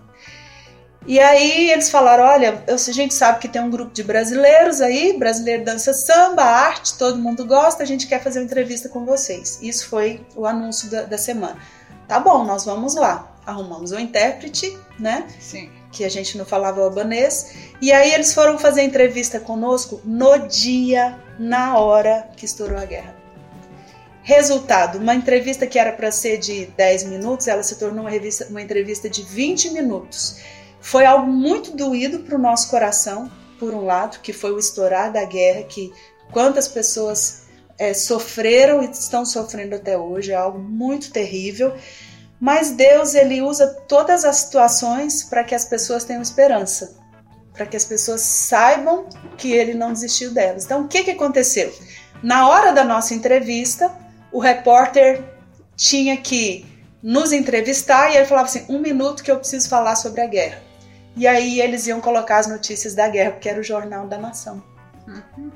[1.06, 5.18] E aí eles falaram: olha, a gente sabe que tem um grupo de brasileiros aí,
[5.18, 9.58] brasileiro dança samba, arte, todo mundo gosta, a gente quer fazer uma entrevista com vocês.
[9.62, 11.56] Isso foi o anúncio da, da semana.
[12.10, 13.32] Tá bom, nós vamos lá.
[13.46, 15.28] Arrumamos um intérprete, né?
[15.38, 15.70] Sim.
[15.92, 17.54] Que a gente não falava albanês.
[17.80, 23.14] E aí eles foram fazer entrevista conosco no dia, na hora que estourou a guerra.
[24.24, 28.44] Resultado, uma entrevista que era para ser de 10 minutos, ela se tornou uma, revista,
[28.50, 30.38] uma entrevista de 20 minutos.
[30.80, 35.12] Foi algo muito doído para o nosso coração, por um lado, que foi o estourar
[35.12, 35.92] da guerra, que
[36.32, 37.42] quantas pessoas
[37.80, 41.74] é, sofreram e estão sofrendo até hoje, é algo muito terrível.
[42.38, 46.94] Mas Deus ele usa todas as situações para que as pessoas tenham esperança,
[47.54, 49.06] para que as pessoas saibam
[49.38, 50.64] que Ele não desistiu delas.
[50.66, 51.72] Então, o que, que aconteceu?
[52.22, 53.90] Na hora da nossa entrevista,
[54.30, 55.24] o repórter
[55.74, 56.66] tinha que
[57.02, 60.62] nos entrevistar e ele falava assim: um minuto que eu preciso falar sobre a guerra.
[61.16, 64.62] E aí eles iam colocar as notícias da guerra, porque era o Jornal da Nação.
[65.08, 65.50] Uhum.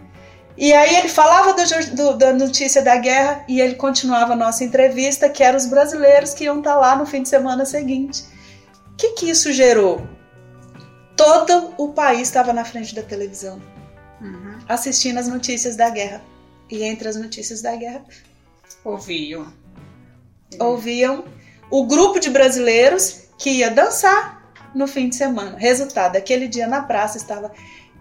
[0.56, 4.62] E aí ele falava do, do, da notícia da guerra e ele continuava a nossa
[4.62, 8.24] entrevista, que eram os brasileiros que iam estar lá no fim de semana seguinte.
[8.92, 10.06] O que, que isso gerou?
[11.16, 13.60] Todo o país estava na frente da televisão,
[14.20, 14.58] uhum.
[14.68, 16.22] assistindo as notícias da guerra.
[16.70, 18.02] E entre as notícias da guerra,
[18.84, 19.52] ouviam.
[20.58, 21.24] Ouviam
[21.70, 24.42] o grupo de brasileiros que ia dançar
[24.74, 25.58] no fim de semana.
[25.58, 27.52] Resultado, aquele dia na praça estava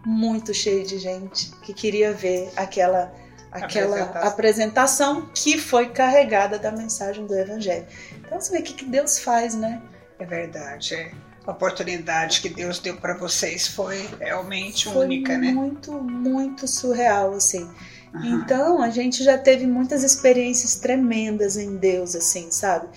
[0.06, 3.14] muito cheio de gente que queria ver aquela
[3.52, 4.28] aquela apresentação.
[4.28, 5.30] apresentação.
[5.34, 7.86] que foi carregada da mensagem do evangelho.
[8.18, 9.82] Então você vê o que, que Deus faz, né?
[10.20, 10.96] É verdade.
[10.96, 11.12] É.
[11.46, 15.52] A oportunidade que Deus deu para vocês foi realmente foi única, né?
[15.52, 17.70] Muito, muito surreal, assim.
[18.14, 18.40] Uhum.
[18.40, 22.88] Então a gente já teve muitas experiências tremendas em Deus, assim, sabe?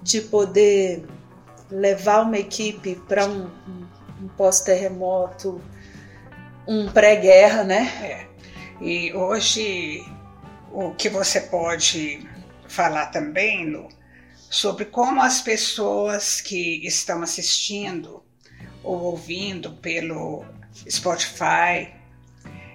[0.00, 1.04] De poder
[1.68, 3.86] levar uma equipe para um, um,
[4.22, 5.60] um pós-terremoto,
[6.66, 7.90] um pré-guerra, né?
[8.02, 8.26] É.
[8.80, 10.04] E hoje
[10.72, 12.28] o que você pode
[12.68, 13.88] falar também,
[14.50, 18.22] sobre como as pessoas que estão assistindo
[18.82, 20.44] ou ouvindo pelo
[20.88, 21.92] Spotify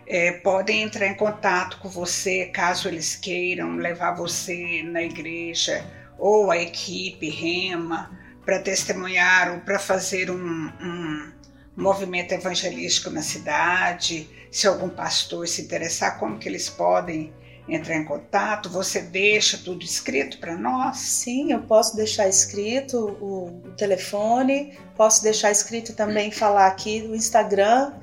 [0.08, 5.86] é, podem entrar em contato com você caso eles queiram levar você na igreja
[6.18, 8.12] ou a equipe Rema
[8.44, 10.36] para testemunhar ou para fazer um,
[10.82, 11.32] um
[11.76, 17.34] movimento evangelístico na cidade, se algum pastor se interessar, como que eles podem
[17.68, 18.70] entrar em contato?
[18.70, 20.98] Você deixa tudo escrito para nós?
[20.98, 27.94] Sim, eu posso deixar escrito o, telefone, posso deixar escrito também falar aqui no Instagram.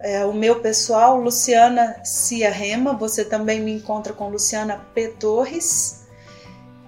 [0.00, 5.08] É, o meu pessoal, Luciana Cia Rema, você também me encontra com Luciana P.
[5.08, 6.04] Torres.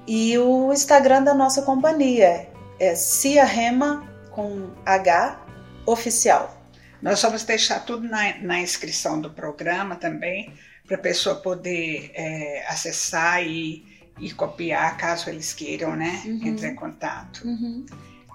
[0.07, 2.49] E o Instagram da nossa companhia
[2.79, 5.46] é Cia Rema com H
[5.87, 6.71] oficial.
[7.01, 10.53] Nós vamos deixar tudo na, na inscrição do programa também,
[10.87, 13.85] para a pessoa poder é, acessar e,
[14.21, 16.23] e copiar, caso eles queiram, né?
[16.25, 16.47] Uhum.
[16.47, 17.47] Entrar em contato.
[17.47, 17.85] Uhum.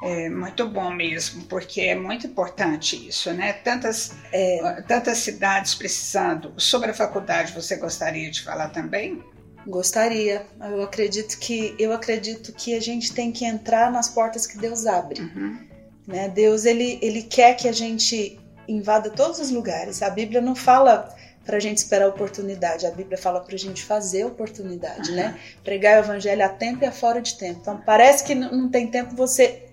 [0.04, 3.54] É muito bom mesmo, porque é muito importante isso, né?
[3.54, 4.82] Tantas, é...
[4.88, 6.54] tantas cidades precisando.
[6.58, 9.24] Sobre a faculdade, você gostaria de falar também?
[9.68, 10.46] Gostaria.
[10.60, 14.88] Eu acredito que eu acredito que a gente tem que entrar nas portas que Deus
[14.88, 15.22] abre.
[15.22, 15.71] Uhum.
[16.12, 16.30] Né?
[16.30, 20.02] Deus ele, ele quer que a gente invada todos os lugares.
[20.02, 21.14] A Bíblia não fala
[21.46, 25.10] para a gente esperar a oportunidade, a Bíblia fala para a gente fazer a oportunidade,
[25.10, 25.16] uhum.
[25.16, 25.40] né?
[25.64, 27.60] Pregar o evangelho a tempo e a fora de tempo.
[27.62, 29.64] Então parece que não tem tempo, você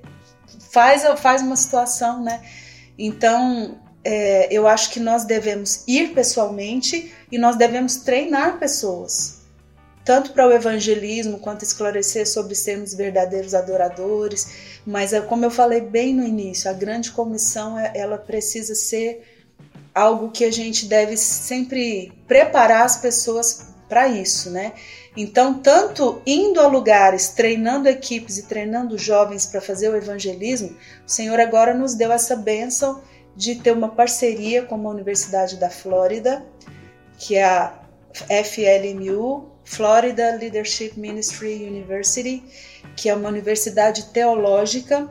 [0.70, 2.40] faz, faz uma situação, né?
[2.98, 9.37] Então é, eu acho que nós devemos ir pessoalmente e nós devemos treinar pessoas
[10.08, 14.80] tanto para o evangelismo quanto esclarecer sobre sermos verdadeiros adoradores.
[14.86, 19.22] Mas é como eu falei bem no início, a grande comissão é, ela precisa ser
[19.94, 24.72] algo que a gente deve sempre preparar as pessoas para isso, né?
[25.14, 30.74] Então, tanto indo a lugares, treinando equipes e treinando jovens para fazer o evangelismo,
[31.06, 33.02] o Senhor agora nos deu essa bênção
[33.36, 36.46] de ter uma parceria com a Universidade da Flórida,
[37.18, 37.78] que é a
[38.42, 42.42] FLMU, Florida Leadership Ministry University,
[42.96, 45.08] que é uma universidade teológica.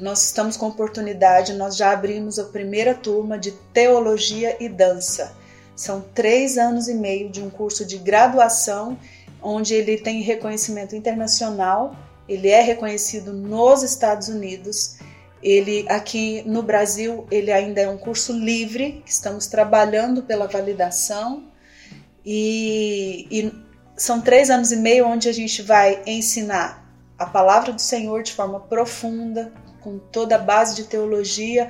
[0.00, 5.36] Nós estamos com oportunidade, nós já abrimos a primeira turma de teologia e dança.
[5.76, 8.98] São três anos e meio de um curso de graduação,
[9.42, 11.94] onde ele tem reconhecimento internacional,
[12.26, 14.96] ele é reconhecido nos Estados Unidos
[15.42, 21.51] Ele aqui no Brasil, ele ainda é um curso livre, estamos trabalhando pela validação
[22.24, 23.52] e, e
[23.96, 26.82] são três anos e meio onde a gente vai ensinar
[27.18, 31.68] a palavra do Senhor de forma profunda, com toda a base de teologia.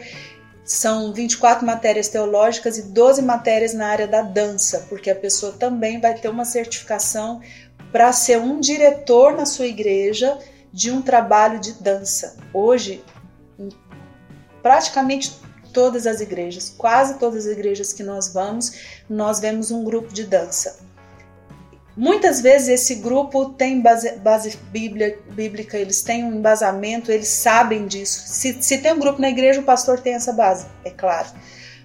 [0.65, 6.01] São 24 matérias teológicas e 12 matérias na área da dança, porque a pessoa também
[6.01, 7.41] vai ter uma certificação
[7.91, 10.39] para ser um diretor na sua igreja
[10.73, 12.37] de um trabalho de dança.
[12.55, 13.05] Hoje,
[14.63, 15.37] praticamente
[15.73, 18.73] todas as igrejas, quase todas as igrejas que nós vamos,
[19.09, 20.81] nós vemos um grupo de dança.
[21.97, 27.87] Muitas vezes esse grupo tem base, base bíblia, bíblica, eles têm um embasamento, eles sabem
[27.87, 28.23] disso.
[28.27, 31.29] Se, se tem um grupo na igreja, o pastor tem essa base, é claro.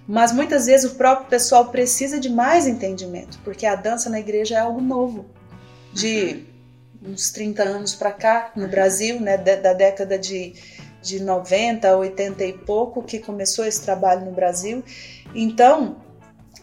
[0.06, 4.54] Mas muitas vezes o próprio pessoal precisa de mais entendimento, porque a dança na igreja
[4.54, 5.26] é algo novo.
[5.92, 6.46] De
[7.02, 10.54] uns 30 anos para cá, no Brasil, né, da, da década de
[11.08, 14.84] de 90, 80 e pouco que começou esse trabalho no Brasil.
[15.34, 15.96] Então,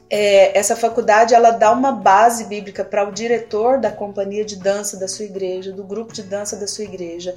[0.10, 4.98] é, essa faculdade ela dá uma base bíblica para o diretor da companhia de dança
[4.98, 7.34] da sua igreja, do grupo de dança da sua igreja,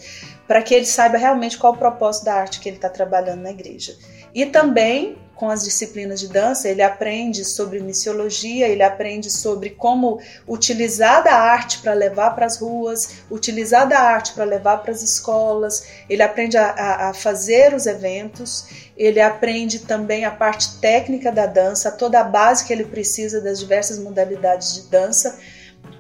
[0.47, 3.51] para que ele saiba realmente qual o propósito da arte que ele está trabalhando na
[3.51, 3.97] igreja.
[4.35, 10.21] E também com as disciplinas de dança, ele aprende sobre missiologia, ele aprende sobre como
[10.49, 15.01] utilizar da arte para levar para as ruas, utilizar da arte para levar para as
[15.01, 21.47] escolas, ele aprende a, a, fazer os eventos, ele aprende também a parte técnica da
[21.47, 25.39] dança, toda a base que ele precisa das diversas modalidades de dança,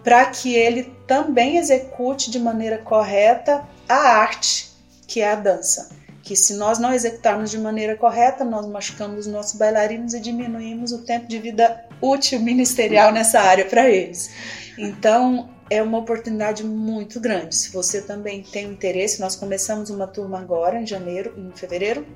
[0.03, 4.68] para que ele também execute de maneira correta a arte
[5.07, 5.97] que é a dança
[6.29, 10.93] que se nós não executarmos de maneira correta, nós machucamos os nossos bailarinos e diminuímos
[10.93, 14.31] o tempo de vida útil ministerial nessa área para eles.
[14.76, 17.57] Então, é uma oportunidade muito grande.
[17.57, 22.07] Se você também tem um interesse, nós começamos uma turma agora, em janeiro, em fevereiro,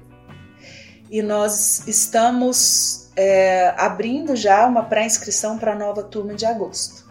[1.10, 7.10] e nós estamos é, abrindo já uma pré-inscrição para a nova turma de agosto.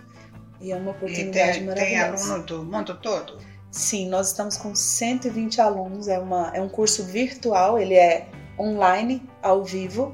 [0.60, 2.26] E é uma oportunidade e tem, maravilhosa.
[2.26, 3.40] Tem aluno do mundo todo?
[3.72, 8.28] Sim, nós estamos com 120 alunos, é, uma, é um curso virtual, ele é
[8.60, 10.14] online, ao vivo,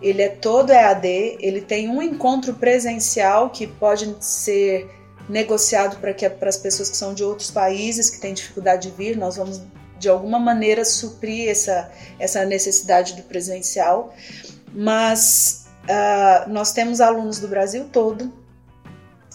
[0.00, 4.88] ele é todo EAD, ele tem um encontro presencial que pode ser
[5.28, 8.96] negociado para que para as pessoas que são de outros países que têm dificuldade de
[8.96, 9.60] vir, nós vamos
[9.98, 14.14] de alguma maneira suprir essa, essa necessidade do presencial,
[14.72, 18.32] mas uh, nós temos alunos do Brasil todo,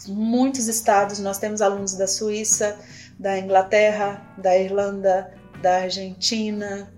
[0.07, 2.77] muitos estados, nós temos alunos da Suíça,
[3.19, 6.89] da Inglaterra, da Irlanda, da Argentina,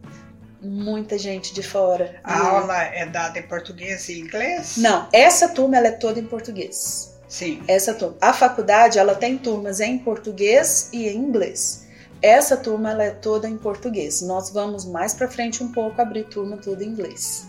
[0.62, 2.22] muita gente de fora.
[2.24, 2.40] A e...
[2.40, 4.78] aula é dada em português e inglês?
[4.78, 7.18] Não, essa turma ela é toda em português.
[7.28, 7.64] Sim.
[7.68, 8.18] Essa turma.
[8.22, 11.88] A faculdade ela tem turmas em português e em inglês.
[12.22, 14.22] Essa turma ela é toda em português.
[14.22, 17.48] Nós vamos mais para frente um pouco abrir turma toda em inglês.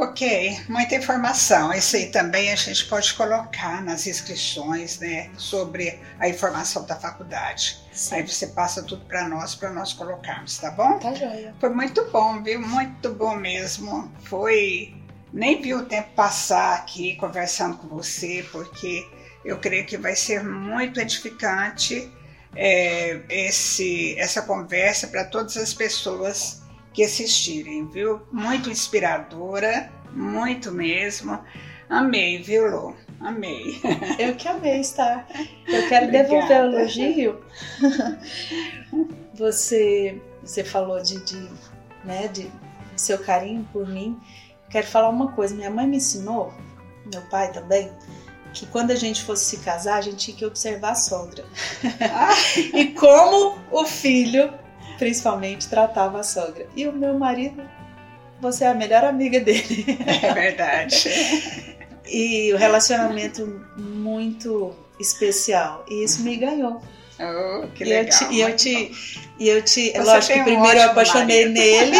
[0.00, 1.74] Ok, muita informação.
[1.74, 7.78] Isso aí também a gente pode colocar nas inscrições, né, sobre a informação da faculdade.
[7.92, 8.14] Sim.
[8.14, 10.98] Aí você passa tudo para nós, para nós colocarmos, tá bom?
[10.98, 11.54] Tá joia.
[11.60, 12.62] Foi muito bom, viu?
[12.62, 14.10] Muito bom mesmo.
[14.24, 14.94] Foi.
[15.34, 19.06] Nem vi o tempo passar aqui conversando com você, porque
[19.44, 22.10] eu creio que vai ser muito edificante
[22.56, 26.59] é, esse, essa conversa para todas as pessoas
[26.92, 28.20] que assistirem, viu?
[28.32, 31.38] Muito inspiradora, muito mesmo.
[31.88, 32.96] Amei, viu, Lu?
[33.20, 33.80] Amei.
[34.18, 35.26] Eu que amei estar.
[35.66, 36.28] Eu quero Obrigada.
[36.28, 37.40] devolver o elogio.
[39.34, 41.48] Você, você falou de, de,
[42.04, 42.50] né, de
[42.94, 44.20] seu carinho por mim.
[44.68, 45.54] Quero falar uma coisa.
[45.54, 46.52] Minha mãe me ensinou,
[47.10, 47.90] meu pai também,
[48.52, 51.44] que quando a gente fosse se casar, a gente tinha que observar a sogra.
[52.00, 52.34] Ah.
[52.76, 54.52] e como o filho
[55.00, 56.66] principalmente tratava a sogra.
[56.76, 57.62] E o meu marido,
[58.38, 59.86] você é a melhor amiga dele.
[60.06, 61.08] É verdade.
[62.06, 65.86] e o relacionamento muito especial.
[65.88, 66.82] E isso me ganhou.
[67.18, 68.30] Oh, que legal.
[68.30, 68.92] E eu te,
[69.38, 71.58] e eu te, Você lógico que primeiro um eu apaixonei marido.
[71.58, 71.98] nele.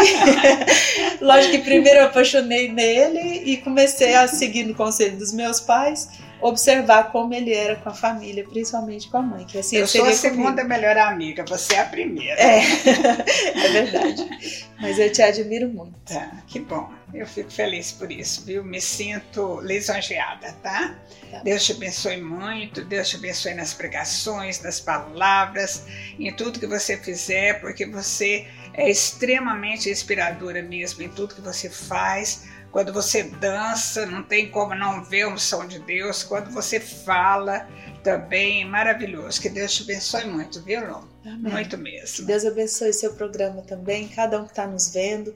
[1.21, 6.07] lógico que primeiro eu apaixonei nele e comecei a seguir no conselho dos meus pais
[6.41, 9.45] observar como ele era com a família, principalmente com a mãe.
[9.45, 10.69] Que assim, eu, eu sou a segunda comigo.
[10.69, 12.39] melhor amiga, você é a primeira.
[12.39, 12.59] É,
[13.65, 14.67] é verdade.
[14.79, 15.97] Mas eu te admiro muito.
[16.05, 16.91] Tá, que bom.
[17.13, 18.63] Eu fico feliz por isso, viu?
[18.63, 20.95] Me sinto lisonjeada, tá?
[21.29, 21.41] tá?
[21.43, 25.85] Deus te abençoe muito, Deus te abençoe nas pregações, nas palavras,
[26.17, 31.69] em tudo que você fizer, porque você é extremamente inspiradora mesmo em tudo que você
[31.69, 36.23] faz Quando você dança, não tem como não ver a unção de Deus.
[36.23, 37.67] Quando você fala,
[38.03, 39.41] também maravilhoso.
[39.41, 41.03] Que Deus te abençoe muito, viu, Lô?
[41.23, 42.25] Muito mesmo.
[42.25, 45.33] Deus abençoe seu programa também, cada um que está nos vendo.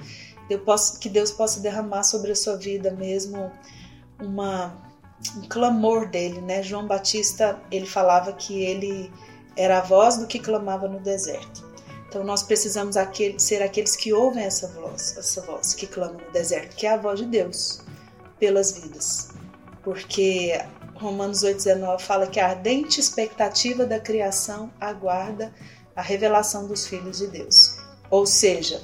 [0.50, 3.52] Eu posso, que Deus possa derramar sobre a sua vida mesmo
[4.20, 4.74] uma,
[5.36, 6.64] um clamor dele, né?
[6.64, 9.12] João Batista, ele falava que ele
[9.58, 11.65] era a voz do que clamava no deserto.
[12.16, 16.32] Então nós precisamos aquele, ser aqueles que ouvem essa voz, essa voz que clama no
[16.32, 17.82] deserto, que é a voz de Deus
[18.40, 19.32] pelas vidas.
[19.84, 20.58] Porque
[20.94, 25.54] Romanos 8,19 fala que a ardente expectativa da criação aguarda
[25.94, 27.76] a revelação dos filhos de Deus.
[28.10, 28.82] Ou seja,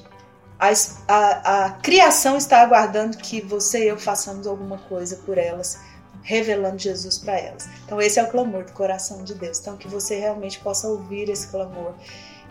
[0.60, 0.74] a,
[1.08, 5.80] a, a criação está aguardando que você e eu façamos alguma coisa por elas,
[6.22, 7.70] revelando Jesus para elas.
[7.86, 9.58] Então, esse é o clamor do coração de Deus.
[9.62, 11.94] Então, que você realmente possa ouvir esse clamor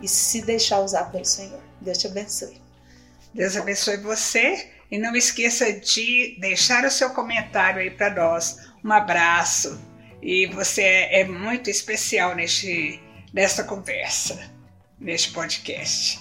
[0.02, 1.60] e se deixar usar pelo Senhor.
[1.80, 2.60] Deus te abençoe.
[3.34, 8.56] Deus abençoe você e não esqueça de deixar o seu comentário aí para nós.
[8.84, 9.80] Um abraço
[10.22, 13.00] e você é muito especial neste,
[13.32, 14.50] nesta conversa,
[14.98, 16.20] neste podcast.